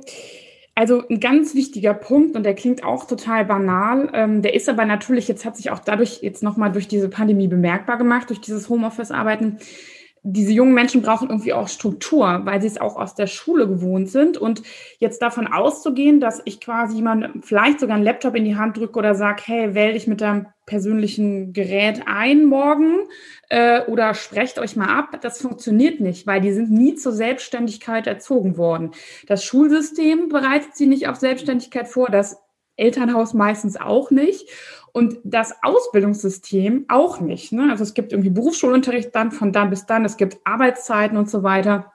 Also 0.78 1.08
ein 1.08 1.22
ganz 1.22 1.56
wichtiger 1.56 1.94
Punkt 1.94 2.36
und 2.36 2.44
der 2.44 2.54
klingt 2.54 2.84
auch 2.84 3.08
total 3.08 3.46
banal. 3.46 4.10
Ähm, 4.14 4.42
der 4.42 4.54
ist 4.54 4.68
aber 4.68 4.84
natürlich, 4.86 5.28
jetzt 5.30 5.46
hat 5.46 5.56
sich 5.56 5.70
auch 5.72 5.80
dadurch 5.80 6.22
jetzt 6.22 6.44
nochmal 6.44 6.72
durch 6.72 6.90
diese 6.90 7.08
Pandemie 7.08 7.48
bemerkbar 7.48 7.98
gemacht, 7.98 8.30
durch 8.30 8.42
dieses 8.42 8.68
Homeoffice-Arbeiten. 8.68 9.60
Diese 10.28 10.52
jungen 10.52 10.74
Menschen 10.74 11.04
brauchen 11.04 11.30
irgendwie 11.30 11.54
auch 11.54 11.68
Struktur, 11.68 12.42
weil 12.46 12.60
sie 12.60 12.68
es 12.68 12.82
auch 12.82 12.96
aus 12.96 13.14
der 13.14 13.28
Schule 13.28 13.68
gewohnt 13.68 14.10
sind. 14.10 14.38
Und 14.40 14.64
jetzt 14.98 15.22
davon 15.22 15.46
auszugehen, 15.46 16.20
dass 16.20 16.42
ich 16.46 16.60
quasi 16.60 16.96
jemand 16.96 17.46
vielleicht 17.46 17.80
sogar 17.80 17.96
einen 17.96 18.04
Laptop 18.04 18.36
in 18.36 18.44
die 18.44 18.56
Hand 18.56 18.78
drücke 18.78 18.98
oder 18.98 19.14
sage, 19.14 19.44
hey, 19.46 19.76
wähle 19.76 19.94
dich 19.94 20.08
mit 20.08 20.22
deinem 20.22 20.48
persönlichen 20.66 21.54
Gerät 21.54 22.04
ein 22.08 22.46
morgen 22.46 23.08
äh, 23.50 23.82
oder 23.86 24.16
sprecht 24.16 24.58
euch 24.58 24.76
mal 24.76 24.90
ab. 24.90 25.20
Das 25.22 25.40
funktioniert 25.40 26.00
nicht, 26.00 26.26
weil 26.26 26.42
die 26.42 26.54
sind 26.54 26.72
nie 26.72 26.96
zur 26.96 27.12
Selbstständigkeit 27.12 28.08
erzogen 28.08 28.58
worden. 28.58 28.94
Das 29.28 29.44
Schulsystem 29.44 30.30
bereitet 30.30 30.76
sie 30.76 30.88
nicht 30.88 31.08
auf 31.08 31.18
Selbstständigkeit 31.18 31.88
vor, 31.88 32.10
das 32.10 32.42
Elternhaus 32.78 33.34
meistens 33.36 33.78
auch 33.78 34.10
nicht 34.10 34.50
und 34.96 35.18
das 35.26 35.54
Ausbildungssystem 35.62 36.86
auch 36.88 37.20
nicht. 37.20 37.52
Ne? 37.52 37.68
Also 37.70 37.84
es 37.84 37.94
gibt 37.94 38.14
irgendwie 38.14 38.30
Berufsschulunterricht 38.30 39.14
dann 39.14 39.34
von 39.34 39.52
dann 39.52 39.70
bis 39.70 39.86
dann, 39.86 40.06
es 40.06 40.16
gibt 40.16 40.38
Arbeitszeiten 40.46 41.18
und 41.18 41.30
so 41.30 41.44
weiter. 41.44 41.92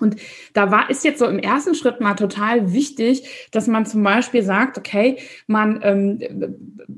Und 0.00 0.16
da 0.54 0.70
war, 0.72 0.90
ist 0.90 1.04
jetzt 1.04 1.20
so 1.20 1.26
im 1.26 1.38
ersten 1.38 1.74
Schritt 1.74 2.00
mal 2.00 2.14
total 2.14 2.72
wichtig, 2.72 3.48
dass 3.52 3.68
man 3.68 3.86
zum 3.86 4.02
Beispiel 4.02 4.42
sagt, 4.42 4.76
okay, 4.76 5.18
man 5.46 5.80
ähm, 5.82 6.20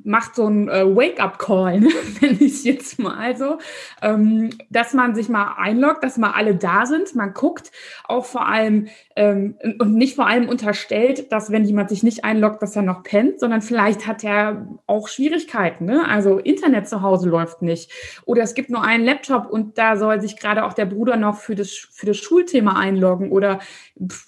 macht 0.02 0.34
so 0.34 0.46
ein 0.46 0.68
äh, 0.68 0.84
Wake-up-Call, 0.84 1.80
ne? 1.80 1.88
wenn 2.20 2.36
ich 2.36 2.52
es 2.52 2.64
jetzt 2.64 2.98
mal 2.98 3.36
so, 3.36 3.58
ähm, 4.00 4.50
dass 4.70 4.94
man 4.94 5.14
sich 5.14 5.28
mal 5.28 5.56
einloggt, 5.58 6.02
dass 6.04 6.16
mal 6.16 6.32
alle 6.32 6.54
da 6.54 6.86
sind. 6.86 7.14
Man 7.14 7.34
guckt 7.34 7.70
auch 8.04 8.24
vor 8.24 8.48
allem 8.48 8.88
ähm, 9.14 9.56
und 9.78 9.94
nicht 9.94 10.16
vor 10.16 10.26
allem 10.26 10.48
unterstellt, 10.48 11.30
dass 11.32 11.50
wenn 11.50 11.64
jemand 11.64 11.90
sich 11.90 12.02
nicht 12.02 12.24
einloggt, 12.24 12.62
dass 12.62 12.76
er 12.76 12.82
noch 12.82 13.02
pennt, 13.02 13.40
sondern 13.40 13.60
vielleicht 13.60 14.06
hat 14.06 14.24
er 14.24 14.66
auch 14.86 15.08
Schwierigkeiten. 15.08 15.84
Ne? 15.84 16.08
Also 16.08 16.38
Internet 16.38 16.88
zu 16.88 17.02
Hause 17.02 17.28
läuft 17.28 17.60
nicht 17.60 17.90
oder 18.24 18.42
es 18.42 18.54
gibt 18.54 18.70
nur 18.70 18.82
einen 18.82 19.04
Laptop 19.04 19.50
und 19.50 19.76
da 19.76 19.96
soll 19.96 20.20
sich 20.22 20.38
gerade 20.38 20.64
auch 20.64 20.72
der 20.72 20.86
Bruder 20.86 21.16
noch 21.16 21.36
für 21.36 21.54
das, 21.54 21.72
für 21.92 22.06
das 22.06 22.16
Schulthema 22.16 22.72
einloggen 22.72 22.85
oder 22.94 23.60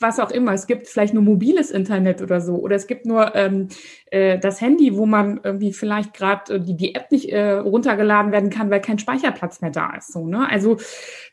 was 0.01 0.19
auch 0.19 0.31
immer. 0.31 0.53
Es 0.53 0.67
gibt 0.67 0.89
vielleicht 0.89 1.15
nur 1.15 1.23
mobiles 1.23 1.71
Internet 1.71 2.23
oder 2.23 2.41
so 2.41 2.57
oder 2.57 2.77
es 2.77 2.87
gibt 2.87 3.07
nur 3.07 3.35
ähm, 3.35 3.69
äh, 4.11 4.39
das 4.39 4.61
Handy, 4.61 4.97
wo 4.97 5.07
man 5.07 5.41
irgendwie 5.43 5.73
vielleicht 5.73 6.15
gerade 6.15 6.55
äh, 6.55 6.61
die, 6.61 6.77
die 6.77 6.95
App 6.95 7.11
nicht 7.11 7.31
äh, 7.31 7.53
runtergeladen 7.53 8.33
werden 8.33 8.51
kann, 8.51 8.71
weil 8.71 8.81
kein 8.81 8.99
Speicherplatz 8.99 9.61
mehr 9.61 9.71
da 9.71 9.95
ist. 9.97 10.13
So, 10.13 10.27
ne? 10.27 10.49
Also 10.49 10.79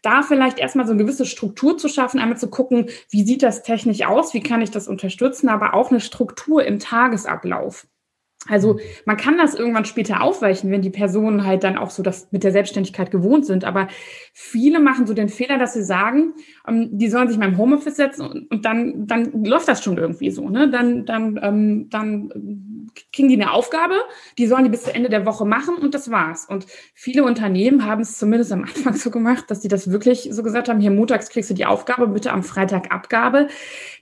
da 0.01 0.21
vielleicht 0.21 0.59
erstmal 0.59 0.85
so 0.85 0.93
eine 0.93 1.01
gewisse 1.01 1.25
Struktur 1.25 1.77
zu 1.77 1.89
schaffen, 1.89 2.19
einmal 2.19 2.37
zu 2.37 2.49
gucken, 2.49 2.87
wie 3.09 3.23
sieht 3.23 3.43
das 3.43 3.63
technisch 3.63 4.05
aus, 4.05 4.33
wie 4.33 4.41
kann 4.41 4.61
ich 4.61 4.71
das 4.71 4.87
unterstützen, 4.87 5.49
aber 5.49 5.73
auch 5.73 5.91
eine 5.91 5.99
Struktur 5.99 6.65
im 6.65 6.79
Tagesablauf. 6.79 7.87
Also 8.47 8.73
mhm. 8.73 8.79
man 9.05 9.17
kann 9.17 9.37
das 9.37 9.55
irgendwann 9.55 9.85
später 9.85 10.21
aufweichen, 10.21 10.71
wenn 10.71 10.81
die 10.81 10.89
Personen 10.89 11.45
halt 11.45 11.63
dann 11.63 11.77
auch 11.77 11.89
so 11.89 12.03
das 12.03 12.31
mit 12.31 12.43
der 12.43 12.51
Selbstständigkeit 12.51 13.11
gewohnt 13.11 13.45
sind. 13.45 13.65
Aber 13.65 13.87
viele 14.33 14.79
machen 14.79 15.07
so 15.07 15.13
den 15.13 15.29
Fehler, 15.29 15.57
dass 15.57 15.73
sie 15.73 15.83
sagen, 15.83 16.33
ähm, 16.67 16.89
die 16.91 17.09
sollen 17.09 17.27
sich 17.27 17.37
mal 17.37 17.49
im 17.49 17.57
Homeoffice 17.57 17.95
setzen 17.95 18.25
und, 18.25 18.51
und, 18.51 18.65
dann, 18.65 19.07
dann 19.07 19.43
läuft 19.43 19.67
das 19.67 19.83
schon 19.83 19.97
irgendwie 19.97 20.31
so. 20.31 20.49
Ne? 20.49 20.69
Dann, 20.69 21.05
dann, 21.05 21.39
ähm, 21.41 21.89
dann 21.89 22.29
kriegen 23.13 23.29
die 23.29 23.35
eine 23.35 23.51
Aufgabe, 23.51 23.95
die 24.37 24.47
sollen 24.47 24.63
die 24.63 24.69
bis 24.69 24.87
Ende 24.87 25.09
der 25.09 25.25
Woche 25.25 25.45
machen 25.45 25.75
und 25.75 25.93
das 25.93 26.11
war's. 26.11 26.45
Und 26.45 26.65
viele 26.93 27.23
Unternehmen 27.23 27.85
haben 27.85 28.01
es 28.01 28.17
zumindest 28.17 28.51
am 28.51 28.63
Anfang 28.63 28.95
so 28.95 29.11
gemacht, 29.11 29.45
dass 29.49 29.61
die 29.61 29.67
das 29.67 29.91
wirklich 29.91 30.29
so 30.31 30.43
gesagt 30.43 30.69
haben, 30.69 30.79
hier 30.79 30.91
montags 30.91 31.29
kriegst 31.29 31.49
du 31.49 31.53
die 31.53 31.65
Aufgabe, 31.65 32.07
bitte 32.07 32.31
am 32.31 32.43
Freitag 32.43 32.91
Abgabe. 32.91 33.47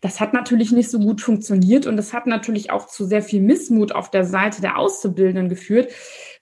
Das 0.02 0.20
hat 0.20 0.34
natürlich 0.34 0.72
nicht 0.72 0.90
so 0.90 1.00
gut 1.00 1.22
funktioniert 1.22 1.86
und 1.86 1.98
das 1.98 2.14
hat 2.14 2.28
natürlich 2.28 2.72
auch 2.72 2.88
zu 2.88 3.06
sehr 3.06 3.22
viel 3.22 3.42
Missmut 3.42 3.92
auf 3.92 4.10
der 4.10 4.26
Seite 4.26 4.62
der 4.62 4.78
Auszubildenden 4.78 5.50
geführt. 5.50 5.92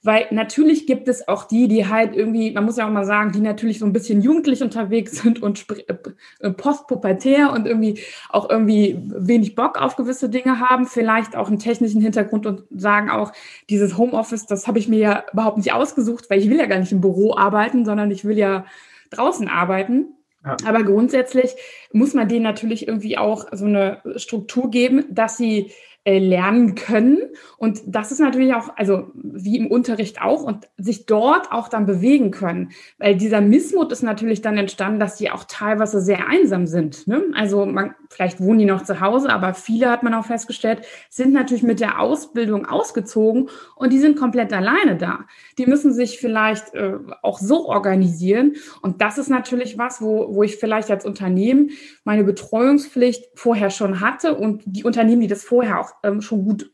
Weil 0.03 0.25
natürlich 0.31 0.87
gibt 0.87 1.07
es 1.07 1.27
auch 1.27 1.43
die, 1.43 1.67
die 1.67 1.87
halt 1.87 2.15
irgendwie, 2.15 2.51
man 2.51 2.65
muss 2.65 2.77
ja 2.77 2.87
auch 2.87 2.91
mal 2.91 3.05
sagen, 3.05 3.31
die 3.31 3.39
natürlich 3.39 3.77
so 3.77 3.85
ein 3.85 3.93
bisschen 3.93 4.21
jugendlich 4.21 4.63
unterwegs 4.63 5.21
sind 5.21 5.43
und 5.43 5.65
äh, 5.69 5.93
äh, 6.39 6.51
postpubertär 6.51 7.51
und 7.51 7.67
irgendwie 7.67 8.01
auch 8.29 8.49
irgendwie 8.49 8.97
wenig 9.05 9.53
Bock 9.53 9.79
auf 9.79 9.95
gewisse 9.95 10.29
Dinge 10.29 10.59
haben, 10.59 10.87
vielleicht 10.87 11.35
auch 11.35 11.49
einen 11.49 11.59
technischen 11.59 12.01
Hintergrund 12.01 12.47
und 12.47 12.63
sagen 12.71 13.11
auch, 13.11 13.31
dieses 13.69 13.95
Homeoffice, 13.95 14.47
das 14.47 14.67
habe 14.67 14.79
ich 14.79 14.87
mir 14.87 14.99
ja 14.99 15.23
überhaupt 15.33 15.57
nicht 15.57 15.71
ausgesucht, 15.71 16.29
weil 16.29 16.39
ich 16.39 16.49
will 16.49 16.57
ja 16.57 16.65
gar 16.65 16.79
nicht 16.79 16.91
im 16.91 17.01
Büro 17.01 17.35
arbeiten, 17.35 17.85
sondern 17.85 18.09
ich 18.09 18.25
will 18.25 18.37
ja 18.37 18.65
draußen 19.11 19.47
arbeiten. 19.47 20.15
Ja. 20.43 20.57
Aber 20.65 20.83
grundsätzlich 20.83 21.53
muss 21.93 22.15
man 22.15 22.27
denen 22.27 22.43
natürlich 22.43 22.87
irgendwie 22.87 23.19
auch 23.19 23.45
so 23.51 23.65
eine 23.65 24.01
Struktur 24.15 24.71
geben, 24.71 25.05
dass 25.11 25.37
sie 25.37 25.71
äh, 26.03 26.17
lernen 26.17 26.75
können. 26.75 27.19
Und 27.57 27.81
das 27.85 28.11
ist 28.11 28.19
natürlich 28.19 28.53
auch, 28.53 28.69
also 28.75 29.11
wie 29.13 29.57
im 29.57 29.67
Unterricht 29.67 30.21
auch, 30.21 30.43
und 30.43 30.67
sich 30.77 31.05
dort 31.05 31.51
auch 31.51 31.67
dann 31.67 31.85
bewegen 31.85 32.31
können. 32.31 32.71
Weil 32.97 33.15
dieser 33.15 33.41
Missmut 33.41 33.91
ist 33.91 34.01
natürlich 34.01 34.41
dann 34.41 34.57
entstanden, 34.57 34.99
dass 34.99 35.17
die 35.17 35.29
auch 35.29 35.43
teilweise 35.43 36.01
sehr 36.01 36.27
einsam 36.27 36.65
sind. 36.65 37.07
Ne? 37.07 37.23
Also 37.35 37.65
man, 37.65 37.93
vielleicht 38.11 38.41
wohnen 38.41 38.59
die 38.59 38.65
noch 38.65 38.83
zu 38.83 38.99
Hause, 38.99 39.29
aber 39.29 39.53
viele 39.53 39.89
hat 39.89 40.03
man 40.03 40.13
auch 40.13 40.25
festgestellt, 40.25 40.81
sind 41.09 41.31
natürlich 41.31 41.63
mit 41.63 41.79
der 41.79 41.99
Ausbildung 42.01 42.65
ausgezogen 42.65 43.49
und 43.75 43.93
die 43.93 43.99
sind 43.99 44.19
komplett 44.19 44.51
alleine 44.51 44.97
da. 44.97 45.21
Die 45.57 45.65
müssen 45.65 45.93
sich 45.93 46.19
vielleicht 46.19 46.73
äh, 46.73 46.97
auch 47.21 47.39
so 47.39 47.67
organisieren. 47.67 48.55
Und 48.81 49.01
das 49.01 49.17
ist 49.17 49.29
natürlich 49.29 49.77
was, 49.77 50.01
wo, 50.01 50.35
wo 50.35 50.43
ich 50.43 50.57
vielleicht 50.57 50.91
als 50.91 51.05
Unternehmen 51.05 51.71
meine 52.03 52.25
Betreuungspflicht 52.25 53.29
vorher 53.33 53.69
schon 53.69 54.01
hatte 54.01 54.35
und 54.35 54.63
die 54.65 54.83
Unternehmen, 54.83 55.21
die 55.21 55.27
das 55.27 55.43
vorher 55.43 55.79
auch 55.79 55.91
ähm, 56.03 56.21
schon 56.21 56.43
gut 56.43 56.71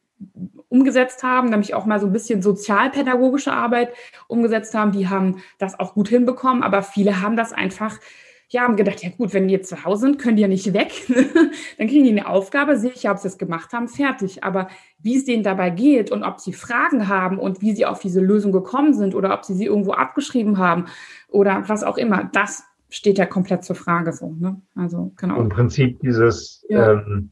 umgesetzt 0.69 1.21
haben, 1.21 1.49
nämlich 1.49 1.75
auch 1.75 1.85
mal 1.85 1.99
so 1.99 2.07
ein 2.07 2.11
bisschen 2.11 2.41
sozialpädagogische 2.41 3.53
Arbeit 3.53 3.93
umgesetzt 4.27 4.73
haben, 4.73 4.91
die 4.91 5.07
haben 5.07 5.43
das 5.59 5.79
auch 5.79 5.93
gut 5.93 6.09
hinbekommen, 6.09 6.63
aber 6.63 6.81
viele 6.81 7.21
haben 7.21 7.37
das 7.37 7.53
einfach 7.53 7.99
ja, 8.49 8.61
haben 8.61 8.77
gedacht, 8.77 9.03
ja 9.03 9.09
gut, 9.09 9.33
wenn 9.33 9.47
die 9.47 9.53
jetzt 9.53 9.69
zu 9.69 9.83
Hause 9.83 10.03
sind, 10.03 10.19
können 10.19 10.37
die 10.37 10.41
ja 10.41 10.47
nicht 10.47 10.73
weg. 10.73 10.91
dann 11.77 11.87
kriegen 11.87 12.05
die 12.05 12.11
eine 12.11 12.27
Aufgabe, 12.27 12.77
sehe 12.77 12.91
ich 12.91 13.03
ja, 13.03 13.11
ob 13.11 13.17
sie 13.17 13.27
es 13.27 13.37
gemacht 13.37 13.73
haben, 13.73 13.89
fertig. 13.89 14.43
Aber 14.43 14.69
wie 14.99 15.17
es 15.17 15.25
denen 15.25 15.43
dabei 15.43 15.69
geht 15.69 16.11
und 16.11 16.23
ob 16.23 16.39
sie 16.39 16.53
Fragen 16.53 17.09
haben 17.09 17.39
und 17.39 17.61
wie 17.61 17.75
sie 17.75 17.85
auf 17.85 17.99
diese 17.99 18.21
Lösung 18.21 18.53
gekommen 18.53 18.93
sind 18.93 19.15
oder 19.15 19.33
ob 19.33 19.43
sie 19.43 19.53
sie 19.53 19.65
irgendwo 19.65 19.91
abgeschrieben 19.91 20.57
haben 20.57 20.85
oder 21.27 21.63
was 21.67 21.83
auch 21.83 21.97
immer, 21.97 22.29
das 22.31 22.63
steht 22.89 23.17
ja 23.17 23.25
komplett 23.25 23.65
zur 23.65 23.75
Frage 23.75 24.13
so. 24.13 24.31
Ne? 24.31 24.61
Also 24.75 25.11
genau. 25.17 25.41
Im 25.41 25.49
Prinzip 25.49 25.99
dieses 25.99 26.65
ja. 26.69 26.93
ähm, 26.93 27.31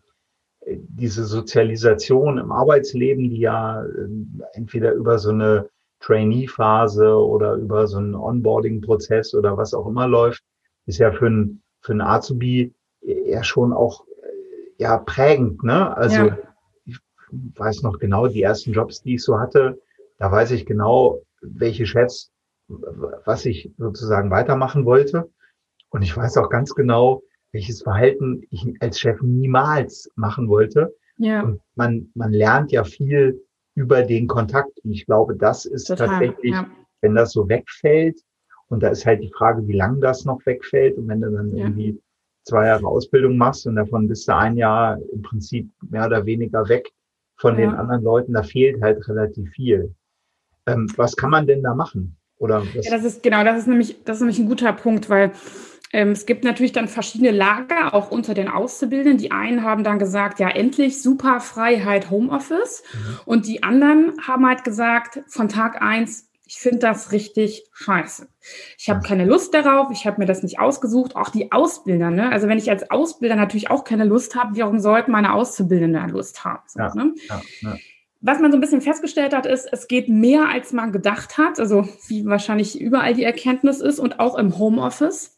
diese 0.68 1.26
Sozialisation 1.26 2.38
im 2.38 2.52
Arbeitsleben, 2.52 3.30
die 3.30 3.40
ja 3.40 3.86
ähm, 3.86 4.42
entweder 4.54 4.94
über 4.94 5.20
so 5.20 5.30
eine 5.30 5.70
Trainee-Phase 6.00 7.16
oder 7.16 7.54
über 7.56 7.88
so 7.88 7.98
einen 7.98 8.16
Onboarding-Prozess 8.16 9.34
oder 9.34 9.58
was 9.58 9.74
auch 9.74 9.88
immer 9.88 10.08
läuft, 10.08 10.44
ist 10.86 11.00
ja 11.00 11.12
für 11.12 11.28
ein 11.28 11.62
für 11.82 11.94
ein 11.94 12.02
Azubi 12.02 12.74
ja 13.02 13.44
schon 13.44 13.74
auch 13.74 14.06
äh, 14.08 14.84
ja 14.84 14.98
prägend, 14.98 15.64
ne? 15.64 15.96
Also 15.96 16.28
ja. 16.28 16.38
ich 16.86 17.00
weiß 17.32 17.84
noch 17.84 18.00
genau 18.00 18.28
die 18.28 18.42
ersten 18.42 18.72
Jobs, 18.72 19.02
die 19.02 19.16
ich 19.16 19.24
so 19.24 19.40
hatte, 19.40 19.80
da 20.18 20.32
weiß 20.32 20.52
ich 20.52 20.66
genau, 20.66 21.22
welche 21.42 21.86
Chefs 21.86 22.32
was 22.68 23.46
ich 23.46 23.72
sozusagen 23.78 24.32
weitermachen 24.32 24.86
wollte 24.86 25.30
und 25.90 26.02
ich 26.02 26.16
weiß 26.16 26.38
auch 26.38 26.50
ganz 26.50 26.74
genau, 26.74 27.22
welches 27.52 27.84
Verhalten 27.84 28.44
ich 28.50 28.66
als 28.82 29.00
Chef 29.00 29.22
niemals 29.22 30.10
machen 30.16 30.50
wollte. 30.50 30.94
Ja. 31.18 31.42
Und 31.42 31.62
man, 31.76 32.12
man 32.14 32.34
lernt 32.34 32.74
ja 32.74 32.84
viel 32.84 33.42
über 33.76 34.04
den 34.04 34.28
Kontakt. 34.28 34.78
Und 34.84 34.92
ich 34.92 35.06
glaube, 35.06 35.38
das 35.38 35.66
ist 35.66 35.86
Total, 35.86 36.08
tatsächlich, 36.08 36.54
ja. 36.54 36.68
wenn 37.00 37.16
das 37.16 37.32
so 37.32 37.48
wegfällt, 37.48 38.20
und 38.70 38.82
da 38.82 38.90
ist 38.90 39.06
halt 39.06 39.22
die 39.22 39.32
Frage, 39.32 39.68
wie 39.68 39.76
lange 39.76 40.00
das 40.00 40.26
noch 40.26 40.46
wegfällt. 40.46 40.98
Und 40.98 41.08
wenn 41.08 41.22
du 41.22 41.32
dann 41.32 41.56
ja. 41.56 41.66
irgendwie 41.66 42.02
zwei 42.44 42.68
Jahre 42.68 42.88
Ausbildung 42.88 43.38
machst 43.38 43.68
und 43.68 43.76
davon 43.76 44.08
bist 44.08 44.28
du 44.28 44.36
ein 44.36 44.58
Jahr 44.58 45.00
im 45.12 45.22
Prinzip 45.22 45.70
mehr 45.90 46.06
oder 46.06 46.26
weniger 46.26 46.68
weg 46.70 46.92
von 47.38 47.56
ja. 47.56 47.62
den 47.62 47.76
anderen 47.76 48.04
Leuten, 48.04 48.34
da 48.34 48.44
fehlt 48.44 48.82
halt 48.82 49.08
relativ 49.08 49.50
viel. 49.52 49.94
Ähm, 50.68 50.88
was 50.96 51.16
kann 51.16 51.30
man 51.30 51.48
denn 51.48 51.64
da 51.64 51.76
machen? 51.76 52.18
Oder 52.38 52.64
ja, 52.74 52.92
das 52.92 53.04
ist 53.04 53.24
genau, 53.24 53.44
das 53.44 53.60
ist 53.60 53.68
nämlich, 53.68 54.04
das 54.04 54.18
ist 54.18 54.22
nämlich 54.22 54.40
ein 54.40 54.48
guter 54.48 54.74
Punkt, 54.74 55.10
weil 55.10 55.32
ähm, 55.94 56.12
es 56.12 56.26
gibt 56.26 56.44
natürlich 56.44 56.74
dann 56.74 56.88
verschiedene 56.88 57.32
Lager, 57.32 57.94
auch 57.94 58.12
unter 58.12 58.34
den 58.34 58.50
Auszubildenden. 58.50 59.18
Die 59.18 59.32
einen 59.32 59.64
haben 59.64 59.84
dann 59.84 60.00
gesagt, 60.00 60.40
ja, 60.40 60.50
endlich 60.50 61.02
super 61.02 61.40
Freiheit 61.40 62.10
Homeoffice. 62.10 62.84
Mhm. 62.94 63.20
Und 63.26 63.48
die 63.48 63.64
anderen 63.64 64.14
haben 64.22 64.46
halt 64.46 64.64
gesagt, 64.64 65.22
von 65.28 65.48
Tag 65.48 65.82
eins, 65.82 66.30
ich 66.48 66.58
finde 66.58 66.80
das 66.80 67.12
richtig 67.12 67.66
scheiße. 67.74 68.28
Ich 68.78 68.90
habe 68.90 69.00
mhm. 69.00 69.04
keine 69.04 69.26
Lust 69.26 69.54
darauf, 69.54 69.90
ich 69.92 70.06
habe 70.06 70.20
mir 70.20 70.26
das 70.26 70.44
nicht 70.44 70.60
ausgesucht. 70.60 71.16
Auch 71.16 71.30
die 71.30 71.52
Ausbilder, 71.52 72.12
ne? 72.12 72.32
Also 72.32 72.48
wenn 72.48 72.58
ich 72.58 72.70
als 72.70 72.90
Ausbilder 72.92 73.36
natürlich 73.36 73.70
auch 73.72 73.84
keine 73.84 74.06
Lust 74.06 74.36
habe, 74.36 74.58
warum 74.58 74.80
sollten 74.80 75.12
meine 75.12 75.34
Auszubildenden 75.34 76.10
Lust 76.10 76.46
haben? 76.46 76.64
So, 76.68 76.80
ja, 76.80 76.94
ne? 76.96 77.14
ja, 77.28 77.42
ja. 77.62 77.76
Was 78.22 78.40
man 78.40 78.52
so 78.52 78.58
ein 78.58 78.62
bisschen 78.62 78.82
festgestellt 78.82 79.36
hat, 79.36 79.46
ist, 79.46 79.68
es 79.72 79.88
geht 79.88 80.10
mehr, 80.10 80.50
als 80.50 80.74
man 80.74 80.92
gedacht 80.92 81.38
hat. 81.38 81.60
Also 81.60 81.88
wie 82.08 82.26
wahrscheinlich 82.26 82.80
überall 82.80 83.14
die 83.14 83.24
Erkenntnis 83.24 83.82
ist 83.82 84.00
und 84.00 84.20
auch 84.20 84.36
im 84.36 84.58
Homeoffice. 84.58 85.35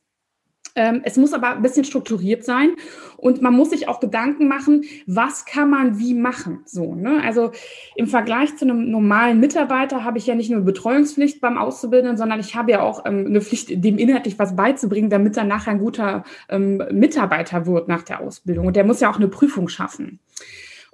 Ähm, 0.77 1.01
es 1.03 1.17
muss 1.17 1.33
aber 1.33 1.55
ein 1.55 1.61
bisschen 1.63 1.83
strukturiert 1.83 2.45
sein 2.45 2.75
und 3.17 3.41
man 3.41 3.53
muss 3.53 3.71
sich 3.71 3.87
auch 3.87 3.99
Gedanken 3.99 4.47
machen, 4.47 4.83
was 5.07 5.45
kann 5.45 5.71
man 5.71 5.97
wie 5.97 6.13
machen. 6.13 6.61
So, 6.65 6.93
ne? 6.93 7.21
Also 7.25 7.51
im 7.95 8.07
Vergleich 8.07 8.55
zu 8.57 8.65
einem 8.65 8.91
normalen 8.91 9.39
Mitarbeiter 9.39 10.03
habe 10.03 10.19
ich 10.19 10.27
ja 10.27 10.35
nicht 10.35 10.51
nur 10.51 10.61
Betreuungspflicht 10.61 11.41
beim 11.41 11.57
Auszubildenden, 11.57 12.17
sondern 12.17 12.39
ich 12.39 12.55
habe 12.55 12.71
ja 12.71 12.81
auch 12.81 13.05
ähm, 13.05 13.25
eine 13.25 13.41
Pflicht, 13.41 13.83
dem 13.83 13.97
inhaltlich 13.97 14.37
was 14.37 14.55
beizubringen, 14.55 15.09
damit 15.09 15.35
er 15.35 15.45
nachher 15.45 15.71
ein 15.71 15.79
guter 15.79 16.23
ähm, 16.47 16.83
Mitarbeiter 16.91 17.65
wird 17.65 17.87
nach 17.87 18.03
der 18.03 18.21
Ausbildung. 18.21 18.67
Und 18.67 18.75
der 18.75 18.83
muss 18.83 18.99
ja 18.99 19.09
auch 19.09 19.17
eine 19.17 19.27
Prüfung 19.27 19.67
schaffen. 19.69 20.19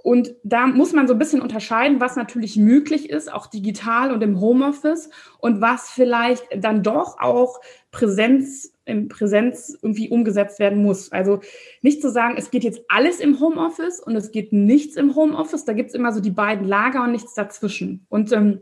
Und 0.04 0.36
da 0.44 0.68
muss 0.68 0.92
man 0.92 1.08
so 1.08 1.14
ein 1.14 1.20
bisschen 1.20 1.42
unterscheiden, 1.42 2.02
was 2.02 2.18
natürlich 2.18 2.58
möglich 2.58 3.10
ist, 3.10 3.32
auch 3.32 3.48
digital 3.48 4.12
und 4.12 4.22
im 4.22 4.42
Homeoffice 4.42 5.10
und 5.40 5.62
was 5.62 5.90
vielleicht 5.90 6.44
dann 6.58 6.84
doch 6.84 7.20
auch 7.22 7.62
Präsenz, 7.90 8.74
in 8.84 9.08
Präsenz 9.08 9.78
irgendwie 9.82 10.10
umgesetzt 10.10 10.60
werden 10.60 10.84
muss. 10.84 11.14
Also 11.14 11.40
nicht 11.82 12.02
zu 12.02 12.12
sagen, 12.12 12.36
es 12.38 12.52
geht 12.52 12.66
jetzt 12.66 12.82
alles 12.90 13.22
im 13.22 13.40
Homeoffice 13.40 14.02
und 14.02 14.18
es 14.18 14.32
geht 14.32 14.52
nichts 14.52 14.98
im 14.98 15.16
Homeoffice. 15.16 15.64
Da 15.64 15.72
gibt 15.72 15.92
es 15.92 15.96
immer 15.96 16.12
so 16.12 16.20
die 16.20 16.32
beiden 16.32 16.68
Lager 16.68 17.04
und 17.04 17.14
nichts 17.14 17.34
dazwischen. 17.34 18.06
Und 18.10 18.34
ähm, 18.34 18.60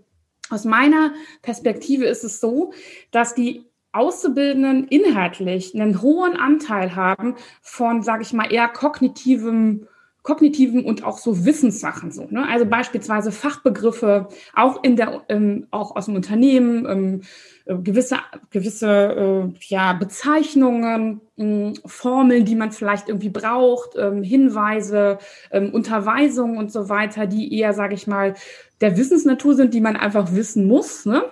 aus 0.52 0.64
meiner 0.64 1.12
Perspektive 1.42 2.06
ist 2.06 2.24
es 2.24 2.40
so, 2.40 2.72
dass 3.10 3.34
die 3.34 3.66
Auszubildenden 3.94 4.88
inhaltlich 4.88 5.74
einen 5.74 6.04
hohen 6.04 6.38
Anteil 6.38 6.96
haben 6.96 7.36
von, 7.64 8.04
sage 8.04 8.22
ich 8.22 8.32
mal, 8.32 8.54
eher 8.54 8.68
kognitivem 8.68 9.88
kognitiven 10.24 10.86
und 10.86 11.04
auch 11.04 11.18
so 11.18 11.46
Wissenssachen 11.46 12.12
so. 12.12 12.28
Ne? 12.30 12.48
Also 12.48 12.66
beispielsweise 12.66 13.32
Fachbegriffe, 13.32 14.28
auch 14.56 14.84
in 14.84 14.96
der, 14.96 15.24
ähm, 15.30 15.68
auch 15.72 15.96
aus 15.96 16.06
dem 16.06 16.16
Unternehmen, 16.16 16.86
ähm, 16.88 17.22
äh, 17.66 17.76
gewisse, 17.76 18.18
gewisse 18.52 18.88
äh, 18.88 19.54
ja, 19.68 19.94
Bezeichnungen, 19.94 21.22
äh, 21.38 21.74
Formeln, 21.86 22.46
die 22.46 22.56
man 22.56 22.72
vielleicht 22.72 23.10
irgendwie 23.10 23.30
braucht, 23.30 23.96
ähm, 23.98 24.22
Hinweise, 24.22 25.18
ähm, 25.52 25.74
Unterweisungen 25.74 26.58
und 26.58 26.72
so 26.72 26.88
weiter, 26.88 27.26
die 27.26 27.58
eher, 27.58 27.74
sage 27.74 27.96
ich 27.96 28.06
mal, 28.06 28.36
der 28.80 28.98
Wissensnatur 28.98 29.56
sind, 29.56 29.74
die 29.74 29.82
man 29.82 29.96
einfach 29.96 30.34
wissen 30.34 30.68
muss. 30.68 31.06
Ne? 31.06 31.24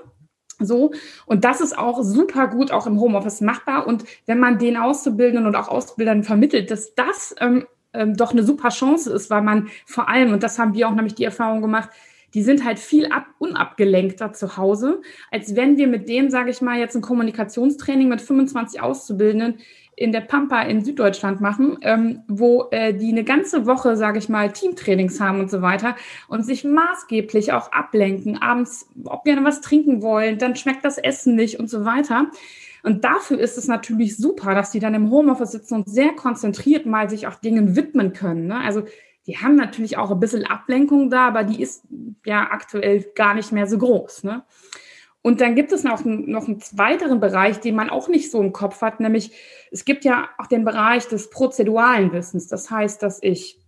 So, 0.59 0.91
und 1.25 1.45
das 1.45 1.61
ist 1.61 1.77
auch 1.77 2.01
super 2.03 2.47
gut 2.47 2.71
auch 2.71 2.85
im 2.85 2.99
Homeoffice 2.99 3.41
machbar. 3.41 3.87
Und 3.87 4.03
wenn 4.25 4.39
man 4.39 4.57
den 4.57 4.77
Auszubildenden 4.77 5.45
und 5.45 5.55
auch 5.55 5.67
Ausbildern 5.69 6.23
vermittelt, 6.23 6.69
dass 6.69 6.95
das 6.95 7.33
ähm, 7.39 7.65
ähm, 7.93 8.15
doch 8.15 8.31
eine 8.31 8.43
super 8.43 8.69
Chance 8.69 9.11
ist, 9.11 9.29
weil 9.29 9.41
man 9.41 9.69
vor 9.85 10.09
allem, 10.09 10.33
und 10.33 10.43
das 10.43 10.59
haben 10.59 10.73
wir 10.73 10.87
auch 10.87 10.95
nämlich 10.95 11.15
die 11.15 11.23
Erfahrung 11.23 11.61
gemacht, 11.61 11.89
die 12.33 12.43
sind 12.43 12.63
halt 12.63 12.79
viel 12.79 13.07
ab, 13.07 13.25
unabgelenkter 13.39 14.33
zu 14.33 14.57
Hause, 14.57 15.01
als 15.31 15.55
wenn 15.55 15.77
wir 15.77 15.87
mit 15.87 16.07
denen, 16.07 16.29
sage 16.29 16.51
ich 16.51 16.61
mal, 16.61 16.77
jetzt 16.77 16.95
ein 16.95 17.01
Kommunikationstraining 17.01 18.07
mit 18.07 18.21
25 18.21 18.81
Auszubildenden 18.81 19.59
in 19.95 20.13
der 20.13 20.21
Pampa 20.21 20.61
in 20.61 20.83
Süddeutschland 20.83 21.41
machen, 21.41 21.77
ähm, 21.81 22.21
wo 22.27 22.69
äh, 22.71 22.93
die 22.93 23.11
eine 23.11 23.25
ganze 23.25 23.65
Woche, 23.65 23.97
sage 23.97 24.19
ich 24.19 24.29
mal, 24.29 24.51
Teamtrainings 24.51 25.19
haben 25.19 25.41
und 25.41 25.51
so 25.51 25.61
weiter 25.61 25.95
und 26.29 26.45
sich 26.45 26.63
maßgeblich 26.63 27.51
auch 27.51 27.73
ablenken, 27.73 28.41
abends 28.41 28.87
ob 29.03 29.25
gerne 29.25 29.43
was 29.43 29.59
trinken 29.59 30.01
wollen, 30.01 30.37
dann 30.37 30.55
schmeckt 30.55 30.85
das 30.85 30.97
Essen 30.97 31.35
nicht 31.35 31.59
und 31.59 31.69
so 31.69 31.83
weiter. 31.83 32.27
Und 32.83 33.03
dafür 33.03 33.39
ist 33.39 33.57
es 33.57 33.67
natürlich 33.67 34.17
super, 34.17 34.55
dass 34.55 34.71
die 34.71 34.79
dann 34.79 34.93
im 34.93 35.11
Homeoffice 35.11 35.51
sitzen 35.51 35.75
und 35.75 35.89
sehr 35.89 36.13
konzentriert 36.13 36.85
mal 36.85 37.09
sich 37.09 37.27
auch 37.27 37.35
Dingen 37.35 37.75
widmen 37.75 38.13
können. 38.13 38.47
Ne? 38.47 38.59
Also 38.59 38.83
die 39.27 39.37
haben 39.37 39.55
natürlich 39.55 39.97
auch 39.97 40.11
ein 40.11 40.19
bisschen 40.19 40.45
Ablenkung 40.45 41.09
da, 41.09 41.27
aber 41.27 41.43
die 41.43 41.61
ist 41.61 41.83
ja 42.25 42.49
aktuell 42.51 43.05
gar 43.15 43.33
nicht 43.33 43.51
mehr 43.51 43.67
so 43.67 43.77
groß. 43.77 44.23
Ne? 44.23 44.43
Und 45.21 45.41
dann 45.41 45.55
gibt 45.55 45.71
es 45.71 45.83
noch, 45.83 46.05
noch 46.05 46.47
einen 46.47 46.61
weiteren 46.71 47.19
Bereich, 47.19 47.59
den 47.59 47.75
man 47.75 47.89
auch 47.89 48.07
nicht 48.07 48.31
so 48.31 48.41
im 48.41 48.53
Kopf 48.53 48.81
hat, 48.81 48.99
nämlich 48.99 49.31
es 49.71 49.85
gibt 49.85 50.05
ja 50.05 50.29
auch 50.37 50.47
den 50.47 50.63
Bereich 50.63 51.07
des 51.07 51.29
prozeduralen 51.29 52.13
Wissens. 52.13 52.47
Das 52.47 52.71
heißt, 52.71 53.03
dass 53.03 53.19
ich 53.21 53.59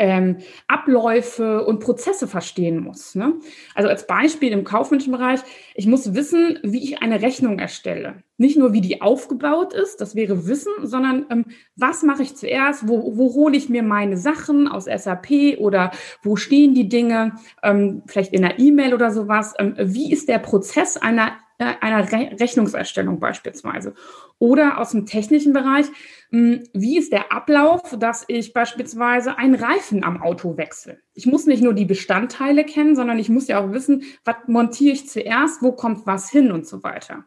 ähm, 0.00 0.38
Abläufe 0.66 1.62
und 1.64 1.80
Prozesse 1.80 2.26
verstehen 2.26 2.82
muss. 2.82 3.14
Ne? 3.14 3.34
Also 3.74 3.90
als 3.90 4.06
Beispiel 4.06 4.50
im 4.50 4.64
kaufmännischen 4.64 5.12
Bereich, 5.12 5.40
ich 5.74 5.86
muss 5.86 6.14
wissen, 6.14 6.58
wie 6.62 6.82
ich 6.82 7.02
eine 7.02 7.20
Rechnung 7.20 7.58
erstelle. 7.58 8.22
Nicht 8.38 8.56
nur, 8.56 8.72
wie 8.72 8.80
die 8.80 9.02
aufgebaut 9.02 9.74
ist, 9.74 10.00
das 10.00 10.14
wäre 10.14 10.46
Wissen, 10.46 10.72
sondern 10.82 11.26
ähm, 11.30 11.44
was 11.76 12.02
mache 12.02 12.22
ich 12.22 12.34
zuerst, 12.34 12.88
wo, 12.88 13.18
wo 13.18 13.34
hole 13.34 13.54
ich 13.54 13.68
mir 13.68 13.82
meine 13.82 14.16
Sachen 14.16 14.68
aus 14.68 14.86
SAP 14.86 15.58
oder 15.58 15.90
wo 16.22 16.36
stehen 16.36 16.74
die 16.74 16.88
Dinge, 16.88 17.34
ähm, 17.62 18.02
vielleicht 18.06 18.32
in 18.32 18.42
einer 18.42 18.58
E-Mail 18.58 18.94
oder 18.94 19.10
sowas. 19.10 19.52
Ähm, 19.58 19.74
wie 19.78 20.10
ist 20.10 20.30
der 20.30 20.38
Prozess 20.38 20.96
einer 20.96 21.32
äh, 21.60 21.74
einer 21.82 22.10
Re 22.10 22.30
Rechnungserstellung 22.40 23.20
beispielsweise. 23.20 23.92
Oder 24.40 24.78
aus 24.78 24.92
dem 24.92 25.04
technischen 25.04 25.52
Bereich, 25.52 25.84
hm, 26.30 26.64
wie 26.72 26.96
ist 26.96 27.12
der 27.12 27.30
Ablauf, 27.30 27.94
dass 27.98 28.24
ich 28.26 28.54
beispielsweise 28.54 29.36
einen 29.36 29.54
Reifen 29.54 30.02
am 30.02 30.22
Auto 30.22 30.56
wechsle? 30.56 30.98
Ich 31.12 31.26
muss 31.26 31.44
nicht 31.44 31.62
nur 31.62 31.74
die 31.74 31.84
Bestandteile 31.84 32.64
kennen, 32.64 32.96
sondern 32.96 33.18
ich 33.18 33.28
muss 33.28 33.48
ja 33.48 33.60
auch 33.60 33.72
wissen, 33.72 34.02
was 34.24 34.36
montiere 34.46 34.94
ich 34.94 35.06
zuerst, 35.06 35.62
wo 35.62 35.72
kommt 35.72 36.06
was 36.06 36.30
hin 36.30 36.50
und 36.52 36.66
so 36.66 36.82
weiter. 36.82 37.26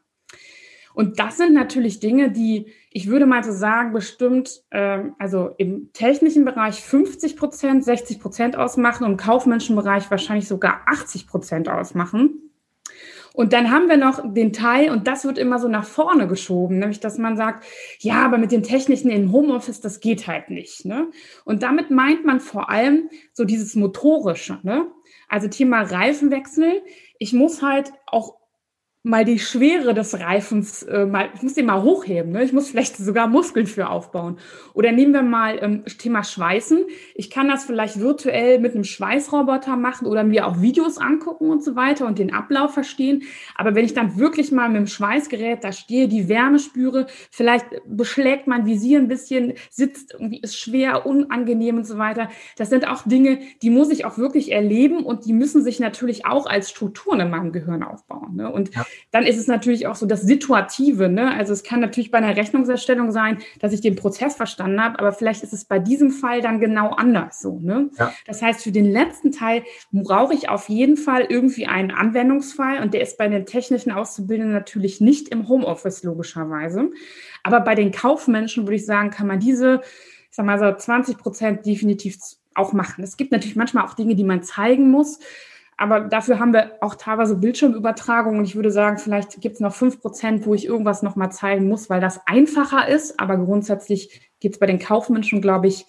Und 0.95 1.19
das 1.19 1.37
sind 1.37 1.53
natürlich 1.53 1.99
Dinge, 1.99 2.31
die, 2.31 2.71
ich 2.89 3.07
würde 3.07 3.27
mal 3.27 3.43
so 3.43 3.51
sagen, 3.51 3.93
bestimmt, 3.93 4.63
äh, 4.71 5.03
also 5.19 5.51
im 5.59 5.93
technischen 5.93 6.45
Bereich 6.45 6.81
50 6.81 7.37
Prozent, 7.37 7.83
60 7.83 8.19
Prozent 8.19 8.55
ausmachen 8.55 9.03
und 9.03 9.11
im 9.11 9.17
kaufmännischen 9.17 9.75
Bereich 9.75 10.09
wahrscheinlich 10.09 10.47
sogar 10.47 10.81
80 10.87 11.27
Prozent 11.27 11.69
ausmachen. 11.69 12.52
Und 13.33 13.51
dann 13.51 13.71
haben 13.71 13.89
wir 13.89 13.97
noch 13.97 14.21
den 14.33 14.53
Teil, 14.53 14.91
und 14.91 15.07
das 15.07 15.25
wird 15.25 15.39
immer 15.39 15.59
so 15.59 15.67
nach 15.67 15.85
vorne 15.85 16.27
geschoben, 16.27 16.77
nämlich 16.77 16.99
dass 16.99 17.17
man 17.17 17.35
sagt, 17.35 17.65
ja, 17.99 18.23
aber 18.23 18.37
mit 18.37 18.51
den 18.51 18.63
Techniken 18.63 19.09
im 19.09 19.31
Homeoffice, 19.31 19.81
das 19.81 19.99
geht 19.99 20.27
halt 20.27 20.51
nicht. 20.51 20.85
Ne? 20.85 21.07
Und 21.43 21.63
damit 21.63 21.89
meint 21.89 22.23
man 22.25 22.39
vor 22.39 22.69
allem 22.69 23.09
so 23.33 23.43
dieses 23.43 23.75
Motorische. 23.75 24.59
Ne? 24.61 24.87
Also 25.27 25.47
Thema 25.47 25.81
Reifenwechsel. 25.81 26.83
Ich 27.17 27.33
muss 27.33 27.63
halt 27.63 27.91
auch 28.05 28.35
mal 29.05 29.25
die 29.25 29.37
Schwere 29.37 29.93
des 29.93 30.17
Reifens, 30.17 30.81
äh, 30.83 31.05
mal, 31.05 31.29
ich 31.35 31.41
muss 31.41 31.55
den 31.55 31.65
mal 31.65 31.83
hochheben, 31.83 32.31
ne? 32.31 32.41
ich 32.45 32.53
muss 32.53 32.69
vielleicht 32.69 32.95
sogar 32.95 33.27
Muskeln 33.27 33.67
für 33.67 33.89
aufbauen. 33.89 34.37
Oder 34.73 34.93
nehmen 34.93 35.11
wir 35.11 35.23
mal 35.23 35.59
ähm, 35.61 35.83
Thema 35.97 36.23
Schweißen. 36.23 36.85
Ich 37.13 37.29
kann 37.29 37.49
das 37.49 37.65
vielleicht 37.65 37.99
virtuell 37.99 38.59
mit 38.59 38.73
einem 38.73 38.85
Schweißroboter 38.85 39.75
machen 39.75 40.07
oder 40.07 40.23
mir 40.23 40.47
auch 40.47 40.61
Videos 40.61 40.97
angucken 40.97 41.49
und 41.49 41.61
so 41.61 41.75
weiter 41.75 42.07
und 42.07 42.17
den 42.17 42.33
Ablauf 42.33 42.73
verstehen. 42.73 43.23
Aber 43.55 43.75
wenn 43.75 43.83
ich 43.83 43.93
dann 43.93 44.17
wirklich 44.17 44.53
mal 44.53 44.69
mit 44.69 44.77
dem 44.77 44.87
Schweißgerät 44.87 45.65
da 45.65 45.73
stehe, 45.73 46.07
die 46.07 46.29
Wärme 46.29 46.59
spüre, 46.59 47.07
vielleicht 47.29 47.65
beschlägt 47.85 48.47
mein 48.47 48.65
Visier 48.65 48.99
ein 48.99 49.09
bisschen, 49.09 49.55
sitzt 49.69 50.13
irgendwie, 50.13 50.39
ist 50.39 50.57
schwer, 50.57 51.05
unangenehm 51.05 51.75
und 51.75 51.85
so 51.85 51.97
weiter. 51.97 52.29
Das 52.55 52.69
sind 52.69 52.87
auch 52.87 53.03
Dinge, 53.05 53.39
die 53.61 53.69
muss 53.69 53.89
ich 53.89 54.05
auch 54.05 54.17
wirklich 54.17 54.53
erleben 54.53 55.03
und 55.03 55.25
die 55.25 55.33
müssen 55.33 55.61
sich 55.61 55.81
natürlich 55.81 56.25
auch 56.25 56.45
als 56.45 56.69
Strukturen 56.69 57.19
in 57.19 57.29
meinem 57.29 57.51
Gehirn 57.51 57.83
aufbauen. 57.83 58.37
Ne? 58.37 58.49
Und 58.49 58.73
ja 58.73 58.85
dann 59.11 59.25
ist 59.25 59.37
es 59.37 59.47
natürlich 59.47 59.87
auch 59.87 59.95
so 59.95 60.05
das 60.05 60.21
Situative. 60.21 61.09
Ne? 61.09 61.33
Also 61.33 61.53
es 61.53 61.63
kann 61.63 61.79
natürlich 61.79 62.11
bei 62.11 62.17
einer 62.17 62.35
Rechnungserstellung 62.35 63.11
sein, 63.11 63.39
dass 63.59 63.73
ich 63.73 63.81
den 63.81 63.95
Prozess 63.95 64.35
verstanden 64.35 64.81
habe, 64.81 64.99
aber 64.99 65.11
vielleicht 65.11 65.43
ist 65.43 65.53
es 65.53 65.65
bei 65.65 65.79
diesem 65.79 66.11
Fall 66.11 66.41
dann 66.41 66.59
genau 66.59 66.89
anders 66.91 67.41
so. 67.41 67.59
Ne? 67.59 67.89
Ja. 67.97 68.13
Das 68.25 68.41
heißt, 68.41 68.63
für 68.63 68.71
den 68.71 68.91
letzten 68.91 69.31
Teil 69.31 69.63
brauche 69.91 70.33
ich 70.33 70.49
auf 70.49 70.69
jeden 70.69 70.97
Fall 70.97 71.25
irgendwie 71.29 71.67
einen 71.67 71.91
Anwendungsfall 71.91 72.81
und 72.81 72.93
der 72.93 73.01
ist 73.01 73.17
bei 73.17 73.27
den 73.27 73.45
technischen 73.45 73.91
Auszubildenden 73.91 74.53
natürlich 74.53 75.01
nicht 75.01 75.29
im 75.29 75.47
Homeoffice 75.47 76.03
logischerweise. 76.03 76.89
Aber 77.43 77.59
bei 77.59 77.75
den 77.75 77.91
Kaufmenschen 77.91 78.63
würde 78.63 78.75
ich 78.75 78.85
sagen, 78.85 79.09
kann 79.09 79.27
man 79.27 79.39
diese, 79.39 79.81
ich 80.29 80.35
sag 80.35 80.45
mal 80.45 80.59
so 80.59 80.71
20 80.71 81.17
Prozent 81.17 81.65
definitiv 81.65 82.17
auch 82.55 82.73
machen. 82.73 83.03
Es 83.03 83.17
gibt 83.17 83.31
natürlich 83.31 83.55
manchmal 83.55 83.85
auch 83.85 83.93
Dinge, 83.93 84.15
die 84.15 84.23
man 84.23 84.43
zeigen 84.43 84.89
muss. 84.89 85.19
Aber 85.77 86.01
dafür 86.01 86.39
haben 86.39 86.53
wir 86.53 86.73
auch 86.81 86.95
teilweise 86.95 87.35
Bildschirmübertragung 87.35 88.37
und 88.37 88.45
ich 88.45 88.55
würde 88.55 88.71
sagen, 88.71 88.97
vielleicht 88.97 89.41
gibt 89.41 89.55
es 89.55 89.61
noch 89.61 89.73
fünf 89.73 90.01
Prozent, 90.01 90.45
wo 90.45 90.53
ich 90.53 90.65
irgendwas 90.65 91.03
nochmal 91.03 91.31
zeigen 91.31 91.67
muss, 91.67 91.89
weil 91.89 92.01
das 92.01 92.25
einfacher 92.27 92.87
ist. 92.87 93.19
Aber 93.19 93.37
grundsätzlich 93.37 94.31
geht 94.39 94.53
es 94.53 94.59
bei 94.59 94.65
den 94.65 94.79
Kaufmenschen, 94.79 95.41
glaube 95.41 95.67
ich, 95.67 95.85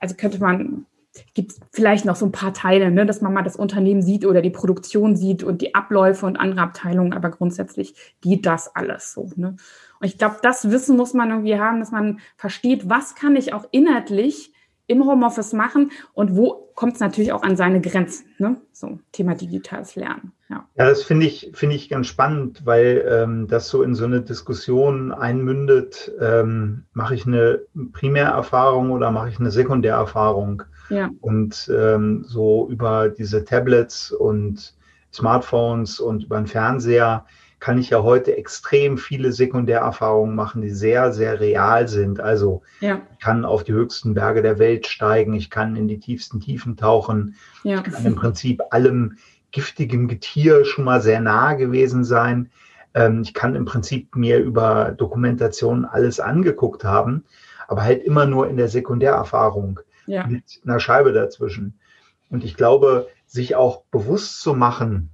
also 0.00 0.14
könnte 0.16 0.38
man, 0.40 0.86
gibt 1.34 1.52
es 1.52 1.60
vielleicht 1.70 2.04
noch 2.04 2.16
so 2.16 2.26
ein 2.26 2.32
paar 2.32 2.52
Teile, 2.52 2.90
ne, 2.90 3.06
dass 3.06 3.20
man 3.20 3.32
mal 3.32 3.42
das 3.42 3.56
Unternehmen 3.56 4.02
sieht 4.02 4.26
oder 4.26 4.42
die 4.42 4.50
Produktion 4.50 5.16
sieht 5.16 5.42
und 5.42 5.62
die 5.62 5.74
Abläufe 5.74 6.26
und 6.26 6.36
andere 6.36 6.62
Abteilungen, 6.62 7.12
aber 7.12 7.30
grundsätzlich 7.30 7.94
geht 8.20 8.44
das 8.46 8.74
alles 8.74 9.12
so. 9.12 9.30
Ne? 9.36 9.56
Und 10.00 10.06
ich 10.06 10.18
glaube, 10.18 10.36
das 10.42 10.70
Wissen 10.70 10.96
muss 10.96 11.14
man 11.14 11.30
irgendwie 11.30 11.58
haben, 11.58 11.78
dass 11.78 11.92
man 11.92 12.20
versteht, 12.36 12.88
was 12.88 13.14
kann 13.14 13.36
ich 13.36 13.54
auch 13.54 13.66
inhaltlich 13.70 14.51
im 14.86 15.04
Homeoffice 15.06 15.52
machen 15.52 15.92
und 16.12 16.36
wo 16.36 16.70
kommt 16.74 16.94
es 16.94 17.00
natürlich 17.00 17.32
auch 17.32 17.42
an 17.42 17.56
seine 17.56 17.80
Grenzen. 17.80 18.26
Ne? 18.38 18.60
So, 18.72 18.98
Thema 19.12 19.34
digitales 19.34 19.94
Lernen. 19.94 20.32
Ja, 20.48 20.66
ja 20.76 20.88
das 20.88 21.02
finde 21.02 21.26
ich, 21.26 21.50
finde 21.54 21.76
ich 21.76 21.88
ganz 21.88 22.06
spannend, 22.06 22.64
weil 22.64 23.04
ähm, 23.08 23.46
das 23.46 23.68
so 23.68 23.82
in 23.82 23.94
so 23.94 24.04
eine 24.04 24.22
Diskussion 24.22 25.12
einmündet, 25.12 26.12
ähm, 26.20 26.84
mache 26.92 27.14
ich 27.14 27.26
eine 27.26 27.60
Primärerfahrung 27.92 28.90
oder 28.90 29.10
mache 29.10 29.28
ich 29.28 29.38
eine 29.38 29.50
Sekundärerfahrung? 29.50 30.62
Ja. 30.88 31.10
Und 31.20 31.70
ähm, 31.74 32.24
so 32.26 32.68
über 32.68 33.08
diese 33.08 33.44
Tablets 33.44 34.12
und 34.12 34.74
Smartphones 35.12 36.00
und 36.00 36.24
über 36.24 36.36
den 36.36 36.46
Fernseher 36.46 37.26
kann 37.62 37.78
ich 37.78 37.90
ja 37.90 38.02
heute 38.02 38.36
extrem 38.36 38.98
viele 38.98 39.30
Sekundärerfahrungen 39.30 40.34
machen, 40.34 40.62
die 40.62 40.70
sehr, 40.70 41.12
sehr 41.12 41.38
real 41.38 41.86
sind. 41.86 42.18
Also 42.18 42.62
ja. 42.80 43.02
ich 43.12 43.20
kann 43.20 43.44
auf 43.44 43.62
die 43.62 43.72
höchsten 43.72 44.14
Berge 44.14 44.42
der 44.42 44.58
Welt 44.58 44.88
steigen, 44.88 45.32
ich 45.32 45.48
kann 45.48 45.76
in 45.76 45.86
die 45.86 46.00
tiefsten 46.00 46.40
Tiefen 46.40 46.76
tauchen, 46.76 47.36
ja. 47.62 47.76
ich 47.76 47.84
kann 47.84 48.04
im 48.04 48.16
Prinzip 48.16 48.60
allem 48.70 49.16
giftigen 49.52 50.08
Getier 50.08 50.64
schon 50.64 50.84
mal 50.84 51.00
sehr 51.00 51.20
nah 51.20 51.54
gewesen 51.54 52.02
sein. 52.02 52.50
Ähm, 52.94 53.22
ich 53.22 53.32
kann 53.32 53.54
im 53.54 53.64
Prinzip 53.64 54.16
mir 54.16 54.40
über 54.40 54.90
Dokumentationen 54.90 55.84
alles 55.84 56.18
angeguckt 56.18 56.82
haben, 56.82 57.22
aber 57.68 57.84
halt 57.84 58.02
immer 58.02 58.26
nur 58.26 58.48
in 58.48 58.56
der 58.56 58.66
Sekundärerfahrung 58.66 59.78
ja. 60.06 60.26
mit 60.26 60.60
einer 60.64 60.80
Scheibe 60.80 61.12
dazwischen. 61.12 61.78
Und 62.28 62.42
ich 62.42 62.56
glaube, 62.56 63.06
sich 63.24 63.54
auch 63.54 63.84
bewusst 63.92 64.40
zu 64.40 64.52
machen, 64.52 65.10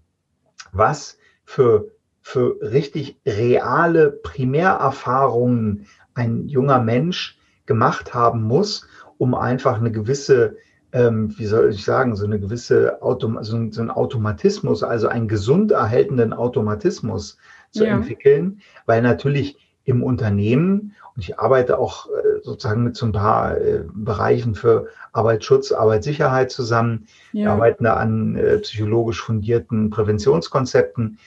was 0.72 1.18
für, 1.44 1.90
für 2.28 2.58
richtig 2.60 3.18
reale 3.24 4.10
Primärerfahrungen 4.10 5.86
ein 6.12 6.46
junger 6.46 6.78
Mensch 6.78 7.38
gemacht 7.64 8.12
haben 8.12 8.42
muss, 8.42 8.86
um 9.16 9.34
einfach 9.34 9.78
eine 9.78 9.90
gewisse, 9.90 10.56
ähm, 10.92 11.34
wie 11.38 11.46
soll 11.46 11.70
ich 11.70 11.86
sagen, 11.86 12.16
so 12.16 12.26
eine 12.26 12.38
gewisse 12.38 13.00
Autom 13.00 13.38
so, 13.40 13.56
ein, 13.56 13.72
so 13.72 13.80
ein 13.80 13.90
Automatismus, 13.90 14.82
also 14.82 15.08
einen 15.08 15.26
gesund 15.26 15.72
erhaltenden 15.72 16.34
Automatismus 16.34 17.38
zu 17.70 17.86
ja. 17.86 17.94
entwickeln, 17.94 18.60
weil 18.84 19.00
natürlich 19.00 19.56
im 19.84 20.02
Unternehmen, 20.02 20.96
und 21.16 21.22
ich 21.22 21.38
arbeite 21.38 21.78
auch 21.78 22.08
äh, 22.10 22.42
sozusagen 22.42 22.84
mit 22.84 22.94
so 22.94 23.06
ein 23.06 23.12
paar 23.12 23.56
äh, 23.56 23.84
Bereichen 23.90 24.54
für 24.54 24.88
Arbeitsschutz, 25.14 25.72
Arbeitssicherheit 25.72 26.50
zusammen, 26.50 27.06
ja. 27.32 27.44
wir 27.44 27.52
arbeiten 27.52 27.84
da 27.84 27.94
an 27.94 28.36
äh, 28.36 28.58
psychologisch 28.58 29.22
fundierten 29.22 29.88
Präventionskonzepten 29.88 31.18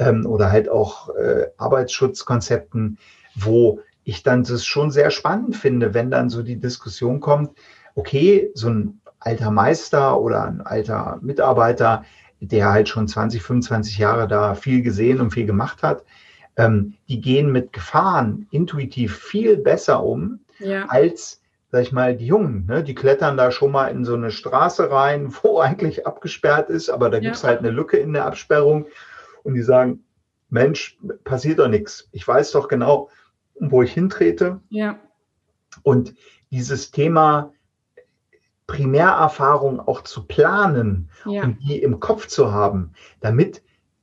ähm, 0.00 0.26
oder 0.26 0.50
halt 0.50 0.68
auch 0.68 1.14
äh, 1.14 1.46
Arbeitsschutzkonzepten, 1.58 2.98
wo 3.36 3.80
ich 4.02 4.22
dann 4.22 4.42
das 4.42 4.64
schon 4.64 4.90
sehr 4.90 5.10
spannend 5.10 5.54
finde, 5.54 5.94
wenn 5.94 6.10
dann 6.10 6.30
so 6.30 6.42
die 6.42 6.58
Diskussion 6.58 7.20
kommt, 7.20 7.52
okay, 7.94 8.50
so 8.54 8.70
ein 8.70 9.00
alter 9.20 9.50
Meister 9.50 10.18
oder 10.18 10.44
ein 10.44 10.62
alter 10.62 11.18
Mitarbeiter, 11.20 12.04
der 12.40 12.72
halt 12.72 12.88
schon 12.88 13.06
20, 13.06 13.42
25 13.42 13.98
Jahre 13.98 14.26
da 14.26 14.54
viel 14.54 14.82
gesehen 14.82 15.20
und 15.20 15.32
viel 15.32 15.44
gemacht 15.44 15.82
hat, 15.82 16.02
ähm, 16.56 16.94
die 17.08 17.20
gehen 17.20 17.52
mit 17.52 17.74
Gefahren 17.74 18.46
intuitiv 18.50 19.16
viel 19.18 19.58
besser 19.58 20.02
um 20.02 20.40
ja. 20.58 20.86
als, 20.88 21.42
sag 21.70 21.82
ich 21.82 21.92
mal, 21.92 22.16
die 22.16 22.26
Jungen. 22.26 22.64
Ne? 22.66 22.82
Die 22.82 22.94
klettern 22.94 23.36
da 23.36 23.50
schon 23.50 23.70
mal 23.70 23.88
in 23.88 24.06
so 24.06 24.14
eine 24.14 24.30
Straße 24.30 24.90
rein, 24.90 25.30
wo 25.42 25.60
eigentlich 25.60 26.06
abgesperrt 26.06 26.70
ist, 26.70 26.88
aber 26.88 27.10
da 27.10 27.18
ja. 27.18 27.24
gibt 27.24 27.36
es 27.36 27.44
halt 27.44 27.58
eine 27.58 27.70
Lücke 27.70 27.98
in 27.98 28.14
der 28.14 28.24
Absperrung 28.24 28.86
und 29.42 29.54
die 29.54 29.62
sagen, 29.62 30.04
Mensch, 30.48 30.98
passiert 31.24 31.58
doch 31.58 31.68
nichts. 31.68 32.08
Ich 32.12 32.26
weiß 32.26 32.52
doch 32.52 32.68
genau, 32.68 33.08
wo 33.60 33.82
ich 33.82 33.92
hintrete. 33.92 34.60
Ja. 34.68 34.98
Und 35.82 36.14
dieses 36.50 36.90
Thema 36.90 37.52
Primärerfahrung 38.66 39.80
auch 39.80 40.02
zu 40.02 40.26
planen 40.26 41.10
ja. 41.24 41.42
und 41.42 41.58
die 41.62 41.82
im 41.82 42.00
Kopf 42.00 42.26
zu 42.26 42.52
haben, 42.52 42.92
damit 43.20 43.62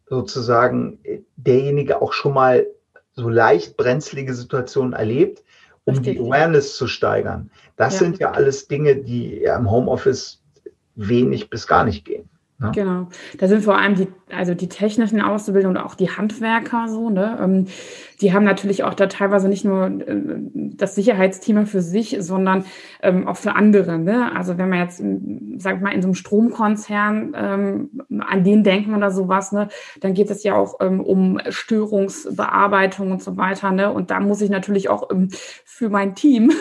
sozusagen 0.09 0.99
derjenige 1.35 2.01
auch 2.01 2.13
schon 2.13 2.33
mal 2.33 2.65
so 3.13 3.29
leicht 3.29 3.77
brenzlige 3.77 4.33
Situationen 4.33 4.93
erlebt, 4.93 5.43
um 5.85 5.95
Richtig. 5.95 6.17
die 6.17 6.23
Awareness 6.23 6.75
zu 6.75 6.87
steigern. 6.87 7.49
Das 7.75 7.93
ja. 7.93 7.99
sind 7.99 8.19
ja 8.19 8.31
alles 8.31 8.67
Dinge, 8.67 8.97
die 8.97 9.39
ja 9.39 9.57
im 9.57 9.69
Homeoffice 9.69 10.43
wenig 10.95 11.49
bis 11.49 11.67
gar 11.67 11.83
nicht 11.83 12.05
gehen. 12.05 12.29
Ne? 12.59 12.71
Genau. 12.73 13.07
Da 13.37 13.47
sind 13.47 13.63
vor 13.63 13.77
allem 13.77 13.95
die, 13.95 14.07
also 14.31 14.55
die 14.55 14.67
technischen 14.67 15.21
Auszubildenden 15.21 15.77
und 15.77 15.87
auch 15.87 15.93
die 15.93 16.09
Handwerker 16.09 16.87
so, 16.87 17.09
ne? 17.09 17.37
Ähm, 17.39 17.67
die 18.19 18.33
haben 18.33 18.45
natürlich 18.45 18.83
auch 18.83 18.95
da 18.95 19.05
teilweise 19.05 19.47
nicht 19.47 19.63
nur 19.63 19.85
äh, 19.85 20.15
das 20.53 20.95
Sicherheitsthema 20.95 21.65
für 21.65 21.81
sich, 21.81 22.17
sondern 22.19 22.65
ähm, 23.03 23.27
auch 23.27 23.37
für 23.37 23.55
andere. 23.55 23.99
Ne? 23.99 24.35
Also 24.35 24.57
wenn 24.57 24.69
man 24.69 24.79
jetzt, 24.79 25.03
sag 25.61 25.75
ich 25.75 25.81
mal, 25.81 25.93
in 25.93 26.01
so 26.01 26.07
einem 26.07 26.15
Stromkonzern 26.15 27.35
ähm, 27.37 27.89
an 28.19 28.43
den 28.43 28.63
denken 28.63 28.95
oder 28.95 29.11
sowas, 29.11 29.51
ne, 29.51 29.67
dann 29.99 30.15
geht 30.15 30.31
es 30.31 30.43
ja 30.43 30.55
auch 30.55 30.79
um 30.79 31.39
Störungsbearbeitung 31.47 33.11
und 33.11 33.21
so 33.21 33.37
weiter. 33.37 33.71
Ne? 33.71 33.91
Und 33.91 34.09
da 34.09 34.19
muss 34.19 34.41
ich 34.41 34.49
natürlich 34.49 34.89
auch 34.89 35.09
für 35.63 35.89
mein 35.89 36.15
Team 36.15 36.51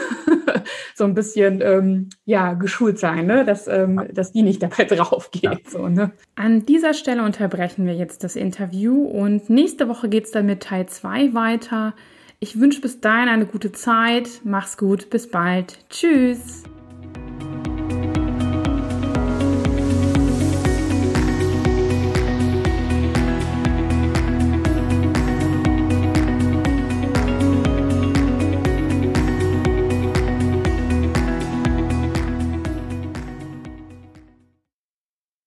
so 0.95 1.05
ein 1.05 1.15
bisschen 1.15 2.11
ja 2.25 2.53
geschult 2.55 2.99
sein, 2.99 3.27
ne? 3.27 3.45
dass, 3.45 3.65
dass 3.65 4.33
die 4.33 4.43
nicht 4.43 4.63
dabei 4.63 4.85
draufgeht. 4.85 5.43
Ja. 5.43 5.57
So, 5.67 5.86
ne? 5.89 6.13
An 6.35 6.67
dieser 6.67 6.95
Stelle 6.95 7.23
unterbrechen 7.23 7.87
wir 7.87 7.95
jetzt 7.95 8.25
das 8.25 8.37
Interview 8.37 9.05
und 9.05 9.51
nächste 9.51 9.89
Woche 9.89 10.09
geht 10.09 10.25
es 10.25 10.31
dann 10.31 10.47
mit 10.47 10.63
Teil 10.63 10.87
2 10.87 11.35
weiter. 11.35 11.95
Ich 12.39 12.61
wünsche 12.61 12.81
bis 12.81 13.01
dahin 13.01 13.29
eine 13.29 13.47
gute 13.47 13.73
Zeit. 13.73 14.29
Mach's 14.45 14.77
gut. 14.77 15.11
Bis 15.11 15.31
bald. 15.31 15.79
Tschüss. 15.89 16.65